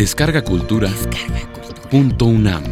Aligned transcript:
Descarga 0.00 0.42
Cultura. 0.42 0.90
Punto 1.90 2.24
UNAM. 2.24 2.64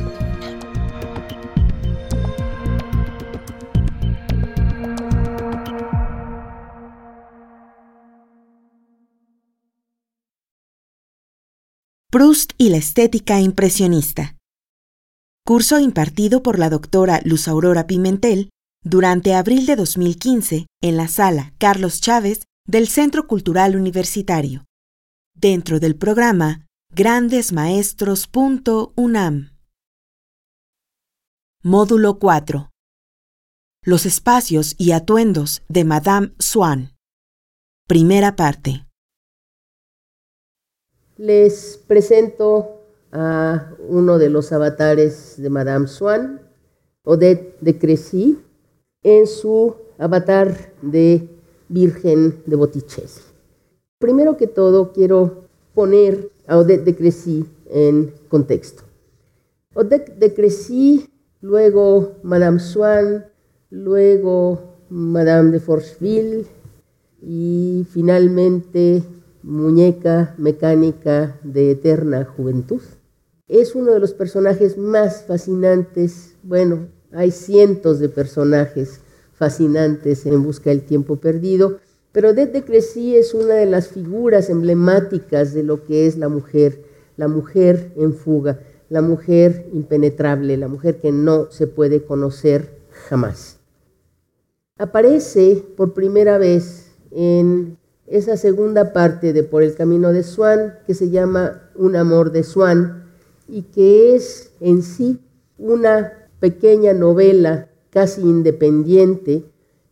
Proust 12.11 12.53
y 12.57 12.71
la 12.71 12.79
estética 12.79 13.41
impresionista. 13.41 14.39
Curso 15.45 15.79
impartido 15.81 16.43
por 16.43 16.59
la 16.59 16.71
doctora 16.71 17.21
Luz 17.25 17.47
Aurora 17.47 17.87
Pimentel 17.87 18.49
durante 18.83 19.35
abril 19.35 19.67
de 19.67 19.77
2015 19.77 20.67
en 20.81 20.97
la 20.97 21.09
sala 21.09 21.53
Carlos 21.59 22.01
Chávez 22.01 22.47
del 22.67 22.89
Centro 22.89 23.27
Cultural 23.27 23.77
Universitario, 23.77 24.65
dentro 25.35 25.79
del 25.79 25.95
programa 25.95 26.65
grandesmaestros.unam. 26.91 29.51
Módulo 31.63 32.19
4. 32.19 32.71
Los 33.85 34.07
espacios 34.07 34.75
y 34.79 34.93
atuendos 34.93 35.61
de 35.69 35.85
Madame 35.85 36.33
Swann. 36.39 36.97
Primera 37.87 38.37
parte. 38.37 38.87
Les 41.19 41.77
presento 41.87 42.81
a 43.13 43.71
uno 43.87 44.17
de 44.19 44.31
los 44.31 44.51
avatares 44.53 45.35
de 45.41 45.51
Madame 45.51 45.89
Swann, 45.89 46.41
Odette 47.05 47.59
de 47.61 47.79
Crecy, 47.79 48.43
en 49.03 49.27
su 49.27 49.77
avatar 49.99 50.73
de 50.81 51.29
Virgen 51.69 52.43
de 52.47 52.57
Botticelli. 52.57 53.27
Primero 53.99 54.39
que 54.39 54.47
todo, 54.47 54.93
quiero 54.93 55.49
poner 55.75 56.33
Odette 56.57 56.85
de 56.85 56.97
Crecy 56.97 57.45
en 57.67 58.13
contexto. 58.29 58.85
Odette 59.75 60.19
de 60.19 60.33
Crecy, 60.35 61.09
luego 61.41 62.17
Madame 62.23 62.59
Swann, 62.59 63.27
luego 63.71 64.79
Madame 64.89 65.51
de 65.51 65.61
Forcheville 65.61 66.47
y 67.21 67.87
finalmente 67.91 69.03
muñeca 69.43 70.35
mecánica 70.39 71.39
de 71.43 71.73
eterna 71.73 72.25
juventud. 72.25 72.81
Es 73.47 73.75
uno 73.75 73.93
de 73.93 74.01
los 74.01 74.13
personajes 74.13 74.77
más 74.77 75.25
fascinantes, 75.25 76.35
bueno, 76.43 76.89
hay 77.13 77.31
cientos 77.31 77.99
de 77.99 78.09
personajes 78.09 79.01
fascinantes 79.33 80.27
en 80.27 80.43
Busca 80.43 80.71
del 80.71 80.83
Tiempo 80.83 81.17
Perdido, 81.17 81.79
pero 82.19 82.35
desde 82.35 82.65
Crecí 82.65 83.15
es 83.15 83.33
una 83.33 83.55
de 83.55 83.67
las 83.67 83.91
figuras 83.91 84.51
emblemáticas 84.51 85.55
de 85.55 85.63
lo 85.63 85.85
que 85.85 86.09
es 86.09 86.19
la 86.19 86.29
mujer, 86.29 86.83
la 87.17 87.29
mujer 87.29 87.93
en 87.95 88.13
fuga, 88.13 88.59
la 88.89 89.03
mujer 89.03 89.69
impenetrable, 89.73 90.57
la 90.57 90.67
mujer 90.67 91.01
que 91.01 91.13
no 91.13 91.49
se 91.53 91.69
puede 91.69 92.03
conocer 92.03 92.81
jamás. 93.09 93.61
Aparece 94.79 95.65
por 95.77 95.95
primera 95.95 96.39
vez 96.39 96.91
en 97.13 97.79
esa 98.09 98.37
segunda 98.37 98.93
parte 98.93 99.33
de 99.33 99.45
Por 99.45 99.63
el 99.63 99.77
Camino 99.77 100.13
de 100.13 100.25
Swan, 100.25 100.75
que 100.89 100.95
se 100.95 101.11
llama 101.11 101.71
Un 101.77 101.95
amor 101.95 102.33
de 102.33 102.43
Swan, 102.43 103.05
y 103.47 103.63
que 103.63 104.17
es 104.17 104.51
en 104.59 104.83
sí 104.83 105.21
una 105.57 106.15
pequeña 106.41 106.95
novela 106.95 107.69
casi 107.91 108.23
independiente, 108.23 109.45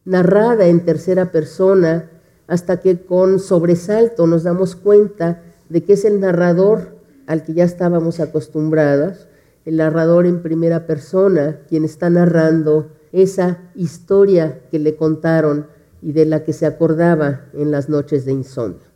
narrada 0.05 0.67
en 0.67 0.85
tercera 0.85 1.31
persona, 1.31 2.11
hasta 2.47 2.81
que 2.81 3.05
con 3.05 3.39
sobresalto 3.39 4.27
nos 4.27 4.45
damos 4.45 4.77
cuenta 4.77 5.43
de 5.69 5.85
que 5.85 5.95
es 5.95 6.05
el 6.05 6.21
narrador 6.21 6.97
al 7.27 7.43
que 7.43 7.55
ya 7.55 7.65
estábamos 7.65 8.21
acostumbrados, 8.21 9.29
el 9.65 9.79
narrador 9.79 10.27
en 10.27 10.43
primera 10.43 10.87
persona, 10.87 11.61
quien 11.69 11.85
está 11.85 12.09
narrando 12.09 12.93
esa 13.13 13.59
historia 13.75 14.61
que 14.71 14.79
le 14.79 14.97
contaron 14.97 15.67
y 16.01 16.13
de 16.13 16.25
la 16.25 16.45
que 16.45 16.53
se 16.53 16.67
acordaba 16.67 17.47
en 17.53 17.73
las 17.73 17.89
noches 17.89 18.25
de 18.25 18.33
insomnio. 18.33 18.87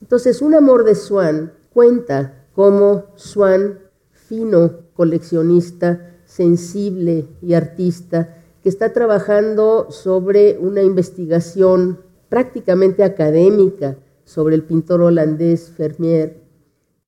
Entonces, 0.00 0.40
un 0.40 0.54
amor 0.54 0.84
de 0.84 0.94
Swan 0.94 1.52
cuenta 1.74 2.46
cómo 2.54 3.06
Swan, 3.16 3.80
fino 4.12 4.90
coleccionista, 4.94 6.16
sensible 6.24 7.28
y 7.42 7.54
artista 7.54 8.36
que 8.62 8.68
está 8.68 8.92
trabajando 8.92 9.90
sobre 9.90 10.58
una 10.58 10.82
investigación 10.82 12.00
prácticamente 12.30 13.04
académica 13.04 13.98
sobre 14.24 14.54
el 14.54 14.62
pintor 14.62 15.02
holandés 15.02 15.74
Vermeer, 15.76 16.40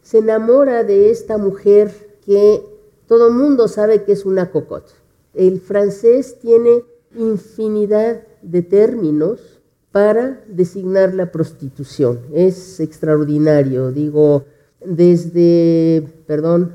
se 0.03 0.19
enamora 0.19 0.85
de 0.85 1.11
esta 1.11 1.39
mujer 1.39 2.19
que 2.27 2.63
todo 3.07 3.31
mundo 3.31 3.69
sabe 3.69 4.03
que 4.03 4.13
es 4.13 4.27
una 4.27 4.51
cocotte. 4.51 4.93
El 5.33 5.61
francés 5.61 6.39
tiene 6.41 6.85
infinidad 7.17 8.27
de 8.43 8.63
términos 8.63 9.61
para 9.93 10.43
designar 10.49 11.15
la 11.15 11.31
prostitución. 11.31 12.21
Es 12.33 12.81
extraordinario, 12.81 13.93
digo, 13.93 14.45
desde, 14.85 16.09
perdón, 16.27 16.73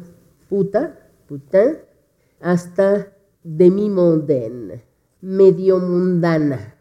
puta, 0.50 1.10
putain, 1.28 1.80
hasta 2.40 3.12
demi-mondaine, 3.44 4.84
medio 5.22 5.80
mundana. 5.80 6.76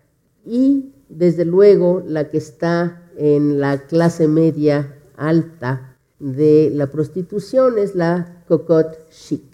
Y 0.45 0.93
desde 1.09 1.45
luego 1.45 2.03
la 2.07 2.29
que 2.31 2.39
está 2.39 3.11
en 3.17 3.61
la 3.61 3.87
clase 3.87 4.29
media 4.29 4.99
alta 5.17 5.99
de 6.19 6.71
la 6.73 6.89
prostitución 6.89 7.79
es 7.79 7.95
la 7.95 8.45
cocotte 8.49 8.99
chic. 9.11 9.45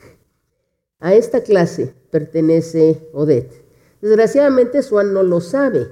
A 1.00 1.14
esta 1.14 1.42
clase 1.42 1.94
pertenece 2.10 3.08
Odette. 3.12 3.64
Desgraciadamente 4.00 4.82
Swan 4.82 5.12
no 5.12 5.22
lo 5.22 5.40
sabe. 5.40 5.88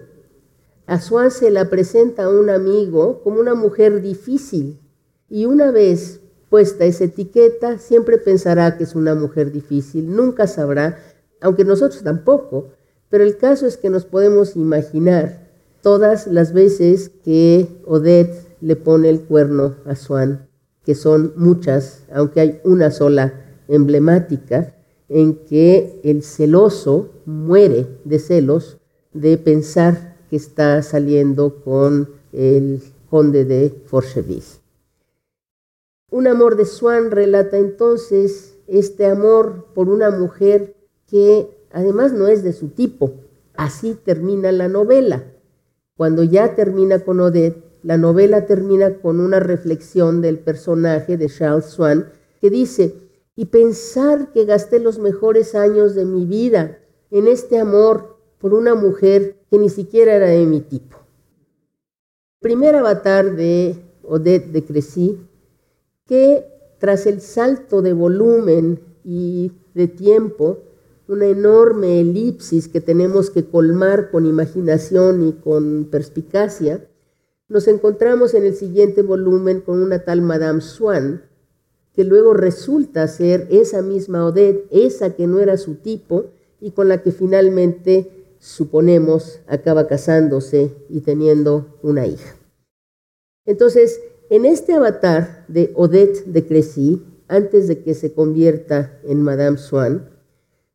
A 0.86 1.00
Swan 1.00 1.30
se 1.30 1.50
la 1.50 1.70
presenta 1.70 2.24
a 2.24 2.28
un 2.28 2.50
amigo 2.50 3.22
como 3.22 3.40
una 3.40 3.54
mujer 3.54 4.02
difícil 4.02 4.80
y 5.28 5.46
una 5.46 5.70
vez 5.70 6.20
puesta 6.48 6.84
esa 6.84 7.04
etiqueta, 7.04 7.78
siempre 7.78 8.18
pensará 8.18 8.76
que 8.76 8.84
es 8.84 8.96
una 8.96 9.14
mujer 9.14 9.52
difícil, 9.52 10.14
nunca 10.14 10.48
sabrá, 10.48 10.98
aunque 11.40 11.64
nosotros 11.64 12.02
tampoco, 12.02 12.72
pero 13.08 13.22
el 13.22 13.36
caso 13.36 13.66
es 13.66 13.76
que 13.76 13.88
nos 13.88 14.04
podemos 14.04 14.56
imaginar 14.56 15.39
todas 15.82 16.26
las 16.26 16.52
veces 16.52 17.10
que 17.24 17.68
Odette 17.84 18.56
le 18.60 18.76
pone 18.76 19.08
el 19.08 19.20
cuerno 19.20 19.76
a 19.84 19.94
Swan, 19.94 20.48
que 20.84 20.94
son 20.94 21.32
muchas, 21.36 22.04
aunque 22.12 22.40
hay 22.40 22.60
una 22.64 22.90
sola 22.90 23.34
emblemática, 23.68 24.74
en 25.08 25.44
que 25.44 26.00
el 26.04 26.22
celoso 26.22 27.10
muere 27.24 27.86
de 28.04 28.18
celos 28.18 28.78
de 29.12 29.38
pensar 29.38 30.16
que 30.30 30.36
está 30.36 30.82
saliendo 30.82 31.62
con 31.64 32.10
el 32.32 32.80
conde 33.08 33.44
de 33.44 33.82
Forcheville. 33.86 34.60
Un 36.10 36.26
amor 36.28 36.56
de 36.56 36.64
Swan 36.64 37.10
relata 37.10 37.58
entonces 37.58 38.56
este 38.68 39.06
amor 39.06 39.66
por 39.74 39.88
una 39.88 40.10
mujer 40.10 40.76
que 41.08 41.66
además 41.72 42.12
no 42.12 42.28
es 42.28 42.42
de 42.44 42.52
su 42.52 42.68
tipo. 42.68 43.14
Así 43.54 43.94
termina 43.94 44.52
la 44.52 44.68
novela. 44.68 45.24
Cuando 46.00 46.22
ya 46.22 46.54
termina 46.54 47.00
con 47.00 47.20
Odette, 47.20 47.62
la 47.82 47.98
novela 47.98 48.46
termina 48.46 48.94
con 49.02 49.20
una 49.20 49.38
reflexión 49.38 50.22
del 50.22 50.38
personaje 50.38 51.18
de 51.18 51.28
Charles 51.28 51.66
Swan 51.66 52.10
que 52.40 52.48
dice, 52.48 52.94
y 53.36 53.44
pensar 53.44 54.32
que 54.32 54.46
gasté 54.46 54.80
los 54.80 54.98
mejores 54.98 55.54
años 55.54 55.94
de 55.94 56.06
mi 56.06 56.24
vida 56.24 56.78
en 57.10 57.28
este 57.28 57.58
amor 57.58 58.16
por 58.38 58.54
una 58.54 58.74
mujer 58.74 59.44
que 59.50 59.58
ni 59.58 59.68
siquiera 59.68 60.14
era 60.14 60.28
de 60.28 60.46
mi 60.46 60.62
tipo. 60.62 60.96
El 62.40 62.48
primer 62.48 62.76
avatar 62.76 63.36
de 63.36 63.76
Odette 64.02 64.52
de 64.52 64.64
Crecy 64.64 65.20
que 66.06 66.46
tras 66.78 67.04
el 67.04 67.20
salto 67.20 67.82
de 67.82 67.92
volumen 67.92 68.80
y 69.04 69.52
de 69.74 69.86
tiempo, 69.86 70.60
una 71.10 71.26
enorme 71.26 72.00
elipsis 72.00 72.68
que 72.68 72.80
tenemos 72.80 73.30
que 73.30 73.44
colmar 73.44 74.10
con 74.10 74.26
imaginación 74.26 75.26
y 75.26 75.32
con 75.32 75.88
perspicacia, 75.90 76.86
nos 77.48 77.66
encontramos 77.66 78.34
en 78.34 78.44
el 78.44 78.54
siguiente 78.54 79.02
volumen 79.02 79.60
con 79.60 79.82
una 79.82 80.04
tal 80.04 80.22
Madame 80.22 80.60
Swann, 80.60 81.22
que 81.92 82.04
luego 82.04 82.32
resulta 82.32 83.08
ser 83.08 83.48
esa 83.50 83.82
misma 83.82 84.24
Odette, 84.24 84.68
esa 84.70 85.16
que 85.16 85.26
no 85.26 85.40
era 85.40 85.56
su 85.56 85.74
tipo 85.74 86.26
y 86.60 86.70
con 86.70 86.88
la 86.88 87.02
que 87.02 87.10
finalmente, 87.10 88.36
suponemos, 88.38 89.40
acaba 89.48 89.88
casándose 89.88 90.70
y 90.88 91.00
teniendo 91.00 91.78
una 91.82 92.06
hija. 92.06 92.36
Entonces, 93.44 94.00
en 94.30 94.44
este 94.44 94.74
avatar 94.74 95.44
de 95.48 95.72
Odette 95.74 96.24
de 96.26 96.46
Crecy, 96.46 97.02
antes 97.26 97.66
de 97.66 97.82
que 97.82 97.94
se 97.94 98.12
convierta 98.12 99.00
en 99.02 99.22
Madame 99.22 99.58
Swann, 99.58 100.09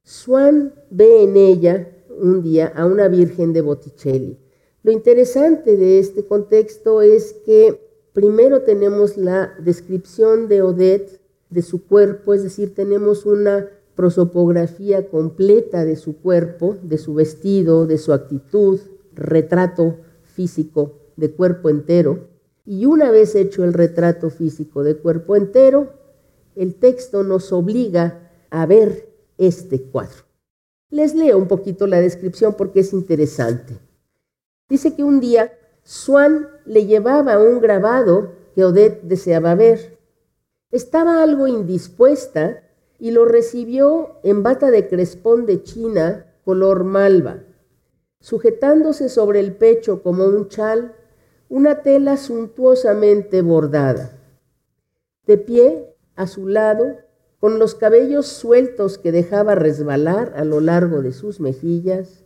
Swann 0.06 0.74
ve 0.90 1.24
en 1.24 1.36
ella 1.36 1.90
un 2.18 2.42
día 2.42 2.72
a 2.74 2.86
una 2.86 3.10
Virgen 3.10 3.52
de 3.52 3.60
Botticelli. 3.60 4.40
Lo 4.84 4.92
interesante 4.92 5.76
de 5.76 6.00
este 6.00 6.26
contexto 6.26 7.02
es 7.02 7.34
que 7.46 7.86
Primero 8.16 8.62
tenemos 8.62 9.18
la 9.18 9.54
descripción 9.60 10.48
de 10.48 10.62
Odette 10.62 11.20
de 11.50 11.62
su 11.62 11.86
cuerpo, 11.86 12.34
es 12.34 12.44
decir, 12.44 12.74
tenemos 12.74 13.26
una 13.26 13.68
prosopografía 13.94 15.10
completa 15.10 15.84
de 15.84 15.98
su 15.98 16.22
cuerpo, 16.22 16.78
de 16.82 16.98
su 16.98 17.14
vestido, 17.14 17.86
de 17.86 17.98
su 17.98 18.14
actitud, 18.14 18.80
retrato 19.14 19.98
físico 20.24 20.94
de 21.18 21.32
cuerpo 21.32 21.70
entero. 21.70 22.30
Y 22.66 22.86
una 22.86 23.12
vez 23.12 23.36
hecho 23.36 23.66
el 23.66 23.74
retrato 23.74 24.30
físico 24.30 24.86
de 24.86 24.96
cuerpo 24.96 25.36
entero, 25.36 25.92
el 26.56 26.76
texto 26.76 27.22
nos 27.24 27.52
obliga 27.52 28.32
a 28.50 28.66
ver 28.66 29.10
este 29.38 29.82
cuadro. 29.82 30.24
Les 30.90 31.16
leo 31.16 31.38
un 31.38 31.48
poquito 31.48 31.88
la 31.88 32.00
descripción 32.00 32.56
porque 32.56 32.82
es 32.82 32.94
interesante. 32.94 33.78
Dice 34.70 34.96
que 34.96 35.04
un 35.04 35.20
día 35.20 35.52
Swan 35.84 36.48
le 36.66 36.86
llevaba 36.86 37.38
un 37.38 37.60
grabado 37.60 38.32
que 38.56 38.66
Odette 38.66 39.04
deseaba 39.04 39.56
ver. 39.56 40.00
Estaba 40.72 41.22
algo 41.22 41.48
indispuesta 41.48 42.64
y 42.98 43.12
lo 43.12 43.26
recibió 43.26 44.20
en 44.24 44.44
bata 44.44 44.72
de 44.72 44.88
crespón 44.88 45.46
de 45.46 45.62
China 45.64 46.26
color 46.44 46.84
malva, 46.84 47.44
sujetándose 48.20 49.10
sobre 49.10 49.40
el 49.40 49.56
pecho 49.56 50.02
como 50.02 50.26
un 50.26 50.48
chal 50.48 50.96
una 51.50 51.84
tela 51.84 52.18
suntuosamente 52.18 53.42
bordada. 53.42 54.18
De 55.26 55.38
pie, 55.38 55.96
a 56.16 56.28
su 56.28 56.48
lado, 56.48 56.98
con 57.46 57.60
los 57.60 57.76
cabellos 57.76 58.26
sueltos 58.26 58.98
que 58.98 59.12
dejaba 59.12 59.54
resbalar 59.54 60.34
a 60.36 60.44
lo 60.44 60.62
largo 60.62 61.04
de 61.04 61.14
sus 61.14 61.40
mejillas, 61.40 62.24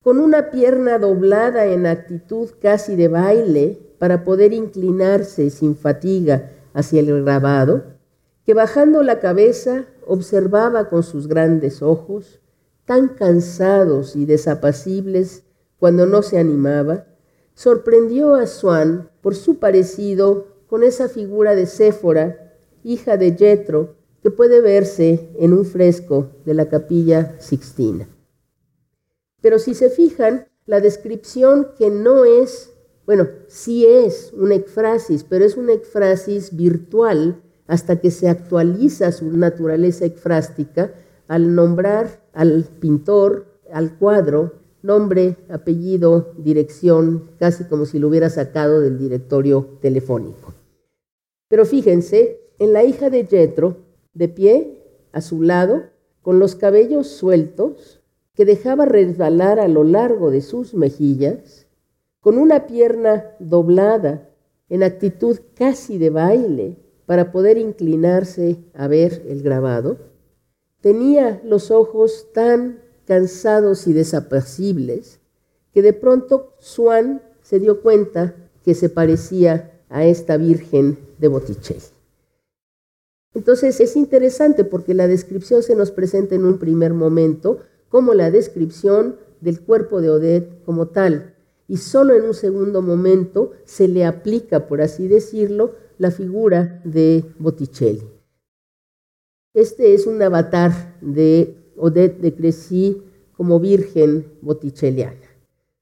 con 0.00 0.20
una 0.20 0.52
pierna 0.52 1.00
doblada 1.00 1.66
en 1.66 1.86
actitud 1.86 2.50
casi 2.62 2.94
de 2.94 3.08
baile 3.08 3.80
para 3.98 4.22
poder 4.22 4.52
inclinarse 4.52 5.50
sin 5.50 5.74
fatiga 5.74 6.52
hacia 6.72 7.00
el 7.00 7.24
grabado, 7.24 7.82
que 8.46 8.54
bajando 8.54 9.02
la 9.02 9.18
cabeza 9.18 9.86
observaba 10.06 10.88
con 10.88 11.02
sus 11.02 11.26
grandes 11.26 11.82
ojos, 11.82 12.38
tan 12.84 13.08
cansados 13.08 14.14
y 14.14 14.24
desapacibles 14.24 15.42
cuando 15.80 16.06
no 16.06 16.22
se 16.22 16.38
animaba, 16.38 17.06
sorprendió 17.54 18.36
a 18.36 18.46
Swan 18.46 19.10
por 19.20 19.34
su 19.34 19.58
parecido 19.58 20.46
con 20.68 20.84
esa 20.84 21.08
figura 21.08 21.56
de 21.56 21.66
Séfora, 21.66 22.54
hija 22.84 23.16
de 23.16 23.36
Jetro, 23.36 23.98
que 24.22 24.30
puede 24.30 24.60
verse 24.60 25.30
en 25.38 25.52
un 25.52 25.64
fresco 25.64 26.30
de 26.44 26.54
la 26.54 26.68
capilla 26.68 27.36
Sixtina. 27.40 28.08
Pero 29.40 29.58
si 29.58 29.74
se 29.74 29.90
fijan, 29.90 30.46
la 30.66 30.80
descripción 30.80 31.68
que 31.78 31.90
no 31.90 32.24
es, 32.24 32.72
bueno, 33.06 33.28
sí 33.48 33.86
es 33.86 34.32
una 34.34 34.54
ekfrasis, 34.54 35.24
pero 35.24 35.44
es 35.44 35.56
una 35.56 35.72
ekfrasis 35.72 36.56
virtual 36.56 37.42
hasta 37.66 38.00
que 38.00 38.10
se 38.10 38.28
actualiza 38.28 39.12
su 39.12 39.30
naturaleza 39.30 40.04
ekfrástica 40.04 40.92
al 41.28 41.54
nombrar 41.54 42.20
al 42.32 42.64
pintor, 42.80 43.46
al 43.72 43.96
cuadro, 43.98 44.54
nombre, 44.82 45.36
apellido, 45.48 46.34
dirección, 46.38 47.30
casi 47.38 47.64
como 47.64 47.86
si 47.86 47.98
lo 47.98 48.08
hubiera 48.08 48.30
sacado 48.30 48.80
del 48.80 48.98
directorio 48.98 49.78
telefónico. 49.80 50.54
Pero 51.48 51.64
fíjense, 51.64 52.40
en 52.58 52.72
la 52.72 52.84
hija 52.84 53.10
de 53.10 53.26
Jetro, 53.26 53.76
de 54.12 54.28
pie, 54.28 54.82
a 55.12 55.20
su 55.20 55.42
lado, 55.42 55.84
con 56.22 56.38
los 56.38 56.54
cabellos 56.54 57.06
sueltos, 57.08 58.00
que 58.34 58.44
dejaba 58.44 58.84
resbalar 58.84 59.60
a 59.60 59.68
lo 59.68 59.84
largo 59.84 60.30
de 60.30 60.40
sus 60.40 60.74
mejillas, 60.74 61.66
con 62.20 62.38
una 62.38 62.66
pierna 62.66 63.36
doblada 63.38 64.30
en 64.68 64.82
actitud 64.82 65.38
casi 65.54 65.98
de 65.98 66.10
baile 66.10 66.76
para 67.06 67.32
poder 67.32 67.58
inclinarse 67.58 68.58
a 68.74 68.86
ver 68.86 69.22
el 69.28 69.42
grabado, 69.42 69.98
tenía 70.80 71.40
los 71.44 71.70
ojos 71.70 72.28
tan 72.32 72.80
cansados 73.04 73.86
y 73.88 73.92
desapacibles 73.92 75.20
que 75.72 75.82
de 75.82 75.92
pronto 75.92 76.54
Swan 76.58 77.22
se 77.42 77.58
dio 77.58 77.82
cuenta 77.82 78.34
que 78.64 78.74
se 78.74 78.88
parecía 78.88 79.80
a 79.88 80.04
esta 80.04 80.36
Virgen 80.36 80.98
de 81.18 81.28
Botticelli. 81.28 81.99
Entonces 83.34 83.80
es 83.80 83.96
interesante 83.96 84.64
porque 84.64 84.94
la 84.94 85.06
descripción 85.06 85.62
se 85.62 85.76
nos 85.76 85.90
presenta 85.90 86.34
en 86.34 86.44
un 86.44 86.58
primer 86.58 86.94
momento 86.94 87.60
como 87.88 88.14
la 88.14 88.30
descripción 88.30 89.16
del 89.40 89.60
cuerpo 89.60 90.00
de 90.00 90.10
Odette 90.10 90.62
como 90.64 90.88
tal. 90.88 91.34
Y 91.68 91.76
solo 91.76 92.14
en 92.14 92.24
un 92.24 92.34
segundo 92.34 92.82
momento 92.82 93.52
se 93.64 93.86
le 93.86 94.04
aplica, 94.04 94.66
por 94.66 94.82
así 94.82 95.06
decirlo, 95.06 95.74
la 95.98 96.10
figura 96.10 96.80
de 96.84 97.24
Botticelli. 97.38 98.02
Este 99.54 99.94
es 99.94 100.06
un 100.06 100.20
avatar 100.22 100.96
de 101.00 101.56
Odette 101.76 102.20
de 102.20 102.34
Crecy 102.34 103.02
como 103.36 103.58
virgen 103.58 104.26
botticelliana. 104.42 105.16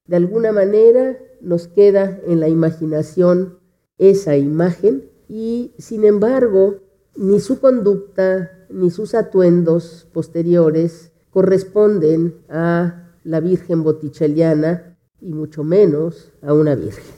De 0.06 0.16
alguna 0.16 0.52
manera 0.52 1.18
nos 1.40 1.68
queda 1.68 2.20
en 2.26 2.40
la 2.40 2.48
imaginación 2.48 3.58
esa 3.98 4.36
imagen 4.36 5.10
y 5.28 5.72
sin 5.78 6.04
embargo 6.04 6.76
ni 7.18 7.40
su 7.40 7.58
conducta 7.58 8.52
ni 8.70 8.92
sus 8.92 9.14
atuendos 9.14 10.06
posteriores 10.12 11.10
corresponden 11.30 12.36
a 12.48 13.10
la 13.24 13.40
Virgen 13.40 13.82
Botticelliana 13.82 14.96
y 15.20 15.32
mucho 15.32 15.64
menos 15.64 16.30
a 16.42 16.54
una 16.54 16.76
Virgen. 16.76 17.16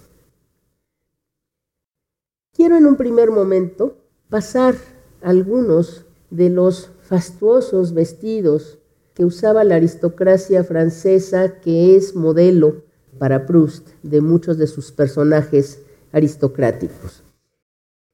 Quiero 2.54 2.78
en 2.78 2.86
un 2.86 2.96
primer 2.96 3.30
momento 3.30 3.98
pasar 4.30 4.74
algunos 5.20 6.06
de 6.30 6.48
los 6.48 6.90
fastuosos 7.02 7.92
vestidos 7.92 8.78
que 9.12 9.26
usaba 9.26 9.64
la 9.64 9.74
aristocracia 9.74 10.64
francesa, 10.64 11.60
que 11.60 11.94
es 11.94 12.14
modelo 12.14 12.84
para 13.18 13.44
Proust 13.44 13.88
de 14.02 14.22
muchos 14.22 14.56
de 14.56 14.66
sus 14.66 14.92
personajes 14.92 15.82
aristocráticos. 16.10 17.22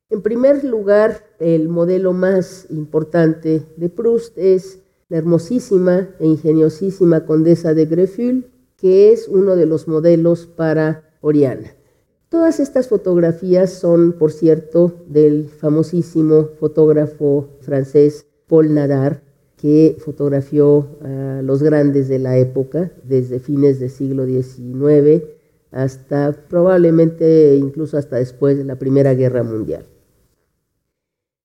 En 0.08 0.22
primer 0.22 0.62
lugar, 0.62 1.24
el 1.40 1.68
modelo 1.68 2.12
más 2.12 2.66
importante 2.70 3.64
de 3.76 3.88
Proust 3.88 4.38
es 4.38 4.78
la 5.08 5.16
hermosísima 5.16 6.10
e 6.20 6.26
ingeniosísima 6.26 7.26
condesa 7.26 7.74
de 7.74 7.86
Grefful, 7.86 8.46
que 8.76 9.12
es 9.12 9.26
uno 9.26 9.56
de 9.56 9.66
los 9.66 9.88
modelos 9.88 10.46
para 10.46 11.02
Oriana. 11.20 11.74
Todas 12.28 12.60
estas 12.60 12.86
fotografías 12.86 13.72
son, 13.72 14.12
por 14.12 14.30
cierto, 14.30 14.94
del 15.08 15.48
famosísimo 15.48 16.50
fotógrafo 16.60 17.48
francés 17.58 18.26
Paul 18.46 18.74
Nadar, 18.74 19.24
que 19.56 19.96
fotografió 19.98 20.86
a 21.02 21.40
los 21.42 21.64
grandes 21.64 22.06
de 22.06 22.20
la 22.20 22.38
época, 22.38 22.92
desde 23.02 23.40
fines 23.40 23.80
del 23.80 23.90
siglo 23.90 24.24
XIX 24.24 25.24
hasta 25.72 26.32
probablemente 26.48 27.56
incluso 27.56 27.98
hasta 27.98 28.16
después 28.16 28.56
de 28.56 28.64
la 28.64 28.76
Primera 28.76 29.12
Guerra 29.14 29.42
Mundial. 29.42 29.84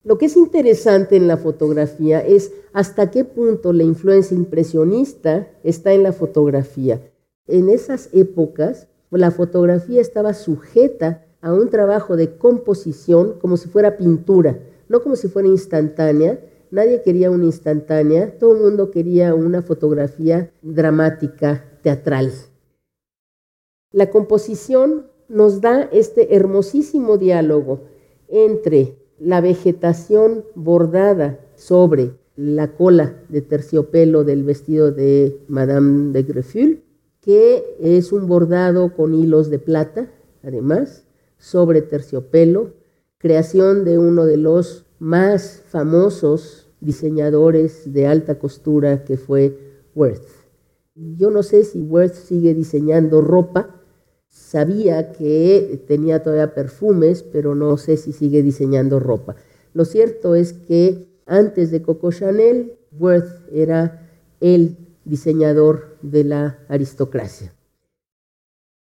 Lo 0.03 0.17
que 0.17 0.25
es 0.25 0.35
interesante 0.35 1.15
en 1.15 1.27
la 1.27 1.37
fotografía 1.37 2.25
es 2.25 2.51
hasta 2.73 3.11
qué 3.11 3.23
punto 3.23 3.71
la 3.71 3.83
influencia 3.83 4.35
impresionista 4.35 5.47
está 5.63 5.93
en 5.93 6.01
la 6.01 6.11
fotografía. 6.11 7.01
En 7.45 7.69
esas 7.69 8.09
épocas, 8.11 8.87
la 9.11 9.29
fotografía 9.29 10.01
estaba 10.01 10.33
sujeta 10.33 11.25
a 11.41 11.53
un 11.53 11.69
trabajo 11.69 12.15
de 12.15 12.35
composición 12.37 13.37
como 13.39 13.57
si 13.57 13.69
fuera 13.69 13.97
pintura, 13.97 14.59
no 14.89 15.03
como 15.03 15.15
si 15.15 15.27
fuera 15.27 15.47
instantánea. 15.47 16.39
Nadie 16.71 17.03
quería 17.03 17.29
una 17.29 17.45
instantánea, 17.45 18.39
todo 18.39 18.55
el 18.55 18.63
mundo 18.63 18.89
quería 18.89 19.35
una 19.35 19.61
fotografía 19.61 20.51
dramática, 20.63 21.63
teatral. 21.83 22.31
La 23.91 24.09
composición 24.09 25.07
nos 25.27 25.61
da 25.61 25.83
este 25.91 26.35
hermosísimo 26.35 27.17
diálogo 27.17 27.81
entre 28.29 29.00
la 29.21 29.39
vegetación 29.39 30.45
bordada 30.55 31.39
sobre 31.55 32.15
la 32.35 32.73
cola 32.73 33.21
de 33.29 33.41
terciopelo 33.41 34.23
del 34.23 34.43
vestido 34.43 34.91
de 34.91 35.39
Madame 35.47 36.11
de 36.11 36.23
Grefful, 36.23 36.83
que 37.21 37.63
es 37.79 38.11
un 38.11 38.25
bordado 38.25 38.95
con 38.95 39.13
hilos 39.13 39.51
de 39.51 39.59
plata, 39.59 40.11
además, 40.41 41.05
sobre 41.37 41.83
terciopelo, 41.83 42.73
creación 43.19 43.85
de 43.85 43.99
uno 43.99 44.25
de 44.25 44.37
los 44.37 44.87
más 44.97 45.61
famosos 45.67 46.71
diseñadores 46.79 47.93
de 47.93 48.07
alta 48.07 48.39
costura 48.39 49.03
que 49.03 49.17
fue 49.17 49.55
Worth. 49.93 50.27
Yo 50.95 51.29
no 51.29 51.43
sé 51.43 51.63
si 51.63 51.79
Worth 51.83 52.15
sigue 52.15 52.55
diseñando 52.55 53.21
ropa, 53.21 53.80
Sabía 54.31 55.11
que 55.11 55.83
tenía 55.87 56.23
todavía 56.23 56.55
perfumes, 56.55 57.21
pero 57.21 57.53
no 57.53 57.75
sé 57.77 57.97
si 57.97 58.13
sigue 58.13 58.41
diseñando 58.41 58.97
ropa. 58.99 59.35
Lo 59.73 59.83
cierto 59.83 60.35
es 60.35 60.53
que 60.53 61.09
antes 61.25 61.69
de 61.69 61.81
Coco 61.81 62.11
Chanel, 62.11 62.77
Worth 62.97 63.49
era 63.53 64.09
el 64.39 64.77
diseñador 65.03 65.97
de 66.01 66.23
la 66.23 66.59
aristocracia. 66.69 67.53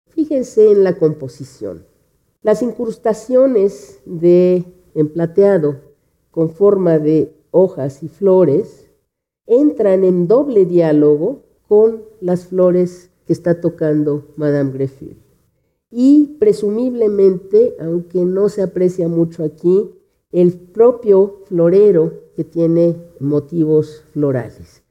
Fíjense 0.08 0.70
en 0.70 0.84
la 0.84 0.98
composición. 0.98 1.84
Las 2.42 2.62
incrustaciones 2.62 4.00
de 4.04 4.64
emplateado 4.94 5.80
con 6.30 6.50
forma 6.50 7.00
de 7.00 7.34
hojas 7.50 8.04
y 8.04 8.08
flores 8.08 8.88
entran 9.46 10.04
en 10.04 10.28
doble 10.28 10.64
diálogo 10.64 11.42
con 11.66 12.04
las 12.20 12.46
flores 12.46 13.10
que 13.26 13.32
está 13.32 13.60
tocando 13.60 14.28
Madame 14.36 14.70
Greffel. 14.72 15.23
Y 15.96 16.38
presumiblemente, 16.40 17.76
aunque 17.78 18.24
no 18.24 18.48
se 18.48 18.62
aprecia 18.62 19.06
mucho 19.06 19.44
aquí, 19.44 19.92
el 20.32 20.52
propio 20.54 21.42
florero 21.44 22.32
que 22.34 22.42
tiene 22.42 22.96
motivos 23.20 24.02
florales. 24.12 24.82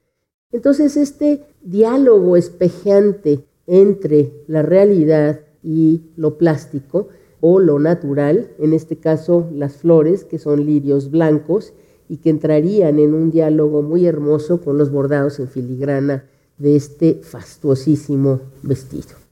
Entonces, 0.53 0.95
este 0.95 1.43
diálogo 1.61 2.37
espejeante 2.37 3.43
entre 3.67 4.45
la 4.47 4.61
realidad 4.61 5.41
y 5.61 6.03
lo 6.15 6.37
plástico 6.37 7.09
o 7.41 7.59
lo 7.59 7.79
natural, 7.79 8.51
en 8.57 8.71
este 8.71 8.95
caso 8.95 9.49
las 9.53 9.75
flores, 9.75 10.23
que 10.23 10.39
son 10.39 10.65
lirios 10.65 11.11
blancos, 11.11 11.73
y 12.07 12.17
que 12.17 12.29
entrarían 12.29 12.97
en 12.99 13.13
un 13.13 13.29
diálogo 13.29 13.81
muy 13.81 14.05
hermoso 14.05 14.61
con 14.61 14.77
los 14.77 14.89
bordados 14.89 15.37
en 15.39 15.49
filigrana 15.49 16.29
de 16.57 16.77
este 16.77 17.15
fastuosísimo 17.23 18.39
vestido. 18.61 19.22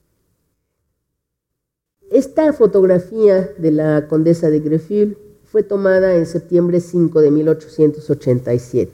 Esta 2.12 2.52
fotografía 2.52 3.54
de 3.56 3.70
la 3.70 4.06
condesa 4.06 4.50
de 4.50 4.60
Greffil 4.60 5.16
fue 5.44 5.62
tomada 5.62 6.14
en 6.14 6.26
septiembre 6.26 6.80
5 6.80 7.22
de 7.22 7.30
1887. 7.30 8.92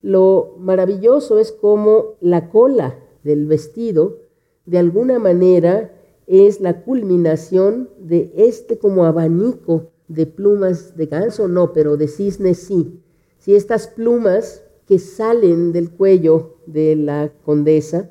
Lo 0.00 0.56
maravilloso 0.58 1.38
es 1.38 1.52
cómo 1.52 2.16
la 2.20 2.50
cola 2.50 2.98
del 3.22 3.46
vestido, 3.46 4.18
de 4.66 4.78
alguna 4.78 5.20
manera, 5.20 5.92
es 6.26 6.60
la 6.60 6.82
culminación 6.82 7.90
de 8.00 8.32
este 8.34 8.76
como 8.76 9.04
abanico 9.04 9.92
de 10.08 10.26
plumas 10.26 10.96
de 10.96 11.06
ganso, 11.06 11.46
no, 11.46 11.72
pero 11.72 11.96
de 11.96 12.08
cisne 12.08 12.54
sí. 12.54 13.04
Si 13.38 13.54
estas 13.54 13.86
plumas 13.86 14.64
que 14.88 14.98
salen 14.98 15.70
del 15.72 15.92
cuello 15.92 16.56
de 16.66 16.96
la 16.96 17.32
condesa, 17.44 18.10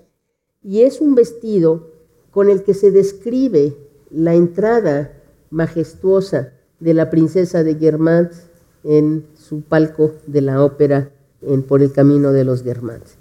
y 0.64 0.84
es 0.84 1.02
un 1.02 1.16
vestido 1.16 1.90
con 2.32 2.50
el 2.50 2.64
que 2.64 2.74
se 2.74 2.92
describe 2.92 3.91
la 4.14 4.36
entrada 4.36 5.14
majestuosa 5.50 6.54
de 6.80 6.94
la 6.94 7.10
princesa 7.10 7.64
de 7.64 7.76
Guermantes 7.76 8.50
en 8.84 9.26
su 9.36 9.62
palco 9.62 10.14
de 10.28 10.42
la 10.42 10.64
ópera 10.64 11.12
en 11.42 11.64
Por 11.64 11.82
el 11.82 11.92
Camino 11.92 12.32
de 12.32 12.44
los 12.44 12.64
Guermantes. 12.64 13.18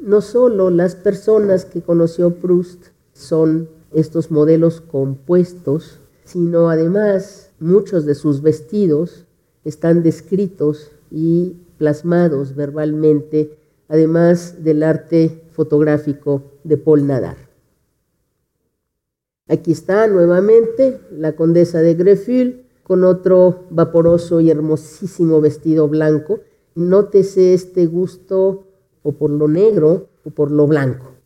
No 0.00 0.20
solo 0.20 0.70
las 0.70 0.94
personas 0.94 1.64
que 1.64 1.82
conoció 1.82 2.34
Proust 2.34 2.86
son 3.12 3.68
estos 3.92 4.30
modelos 4.30 4.80
compuestos, 4.80 6.00
sino 6.24 6.70
además 6.70 7.50
muchos 7.58 8.06
de 8.06 8.14
sus 8.14 8.40
vestidos 8.40 9.26
están 9.64 10.02
descritos 10.02 10.92
y 11.10 11.56
plasmados 11.76 12.54
verbalmente, 12.54 13.58
además 13.88 14.62
del 14.62 14.82
arte 14.82 15.44
fotográfico 15.50 16.42
de 16.64 16.76
Paul 16.76 17.06
Nadar. 17.06 17.49
Aquí 19.50 19.72
está 19.72 20.06
nuevamente 20.06 21.00
la 21.10 21.34
condesa 21.34 21.80
de 21.80 21.94
Greffil 21.94 22.66
con 22.84 23.02
otro 23.02 23.64
vaporoso 23.70 24.40
y 24.40 24.48
hermosísimo 24.48 25.40
vestido 25.40 25.88
blanco. 25.88 26.38
Nótese 26.76 27.52
este 27.52 27.86
gusto 27.86 28.68
o 29.02 29.10
por 29.10 29.28
lo 29.30 29.48
negro 29.48 30.06
o 30.24 30.30
por 30.30 30.52
lo 30.52 30.68
blanco. 30.68 31.16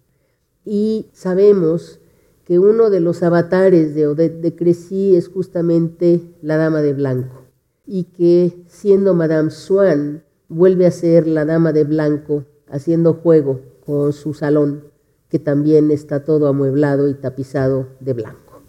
Y 0.65 1.11
sabemos 1.13 2.01
que 2.47 2.59
uno 2.59 2.89
de 2.89 3.01
los 3.01 3.23
avatares 3.23 3.95
de 3.95 4.07
Odette 4.07 4.41
de 4.41 4.57
Crecy 4.57 5.17
es 5.17 5.29
justamente 5.29 6.23
la 6.41 6.57
dama 6.57 6.81
de 6.81 6.95
blanco 6.95 7.43
y 7.87 8.05
que 8.05 8.65
siendo 8.69 9.13
Madame 9.13 9.51
Swann 9.51 10.25
vuelve 10.49 10.87
a 10.87 10.91
ser 10.93 11.27
la 11.27 11.45
dama 11.45 11.75
de 11.75 11.85
blanco 11.85 12.47
haciendo 12.69 13.13
juego 13.13 13.61
con 13.85 14.15
su 14.15 14.33
salón 14.33 14.94
que 15.35 15.41
también 15.41 15.91
está 15.91 16.23
todo 16.23 16.47
amueblado 16.47 17.09
y 17.09 17.15
tapizado 17.15 17.89
de 17.99 18.13
blanco. 18.13 18.63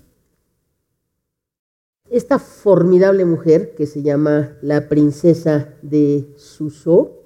Esta 2.09 2.39
formidable 2.39 3.23
mujer 3.23 3.75
que 3.75 3.85
se 3.85 4.01
llama 4.01 4.57
la 4.63 4.89
princesa 4.89 5.75
de 5.83 6.25
Suzhou, 6.37 7.19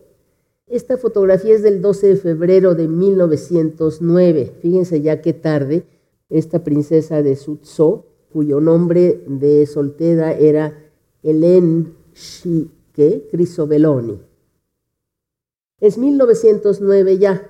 esta 0.68 0.98
fotografía 0.98 1.56
es 1.56 1.64
del 1.64 1.82
12 1.82 2.08
de 2.08 2.16
febrero 2.18 2.76
de 2.76 2.90
1909. 2.90 4.56
Fíjense 4.60 5.02
ya 5.02 5.22
qué 5.22 5.32
tarde 5.32 5.86
esta 6.30 6.66
princesa 6.66 7.24
de 7.24 7.38
Suzhou, 7.38 8.08
cuyo 8.34 8.60
nombre 8.60 9.24
de 9.26 9.66
soltera 9.68 10.34
era 10.34 10.78
Hélène 11.24 11.94
Chique 12.12 13.30
Crisobeloni. 13.32 14.20
Es 15.80 15.98
1909 15.98 17.18
ya. 17.20 17.50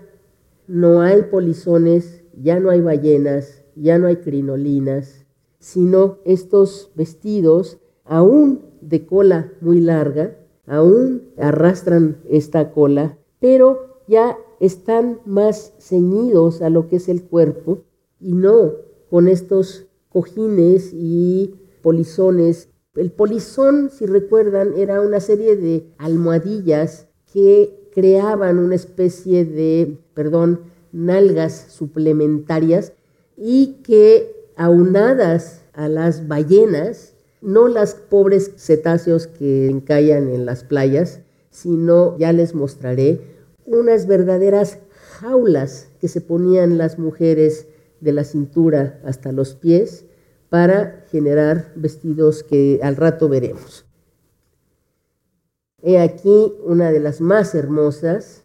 No 0.70 1.02
hay 1.02 1.24
polizones, 1.24 2.22
ya 2.40 2.60
no 2.60 2.70
hay 2.70 2.80
ballenas, 2.80 3.64
ya 3.76 3.98
no 3.98 4.06
hay 4.06 4.18
crinolinas, 4.18 5.26
sino 5.58 6.20
estos 6.26 6.92
vestidos, 6.94 7.80
aún 8.06 8.62
de 8.80 9.04
cola 9.04 9.52
muy 9.62 9.80
larga, 9.80 10.38
aún 10.68 11.24
arrastran 11.38 12.18
esta 12.30 12.72
cola, 12.72 13.18
pero 13.40 14.04
ya 14.08 14.38
están 14.60 15.22
más 15.26 15.74
ceñidos 15.80 16.62
a 16.62 16.70
lo 16.70 16.88
que 16.88 16.98
es 16.98 17.10
el 17.10 17.24
cuerpo 17.24 17.86
y 18.20 18.34
no 18.34 18.74
con 19.10 19.28
estos 19.28 19.88
cojines 20.10 20.92
y 20.94 21.56
polizones. 21.82 22.70
El 22.94 23.12
polizón, 23.12 23.90
si 23.90 24.06
recuerdan, 24.06 24.74
era 24.78 25.02
una 25.02 25.20
serie 25.20 25.56
de 25.56 25.92
almohadillas 25.98 27.08
que 27.34 27.89
creaban 28.00 28.60
una 28.60 28.76
especie 28.76 29.44
de, 29.44 29.98
perdón, 30.14 30.62
nalgas 30.94 31.66
suplementarias 31.68 32.94
y 33.36 33.82
que 33.84 34.48
aunadas 34.56 35.64
a 35.74 35.90
las 35.90 36.30
ballenas, 36.30 37.16
no 37.42 37.68
las 37.68 37.96
pobres 37.96 38.54
cetáceos 38.56 39.28
que 39.28 39.68
encallan 39.68 40.30
en 40.30 40.46
las 40.46 40.64
playas, 40.64 41.20
sino, 41.50 42.18
ya 42.18 42.32
les 42.32 42.56
mostraré, 42.56 43.20
unas 43.66 44.08
verdaderas 44.08 44.80
jaulas 45.20 45.90
que 46.00 46.08
se 46.08 46.22
ponían 46.22 46.78
las 46.78 47.00
mujeres 47.00 47.68
de 48.00 48.14
la 48.14 48.24
cintura 48.24 49.02
hasta 49.04 49.34
los 49.34 49.56
pies 49.56 50.06
para 50.48 51.04
generar 51.12 51.74
vestidos 51.76 52.44
que 52.44 52.80
al 52.82 52.96
rato 52.96 53.28
veremos. 53.28 53.89
He 55.82 56.00
aquí 56.00 56.54
una 56.64 56.92
de 56.92 57.00
las 57.00 57.22
más 57.22 57.56
hermosas, 57.56 58.44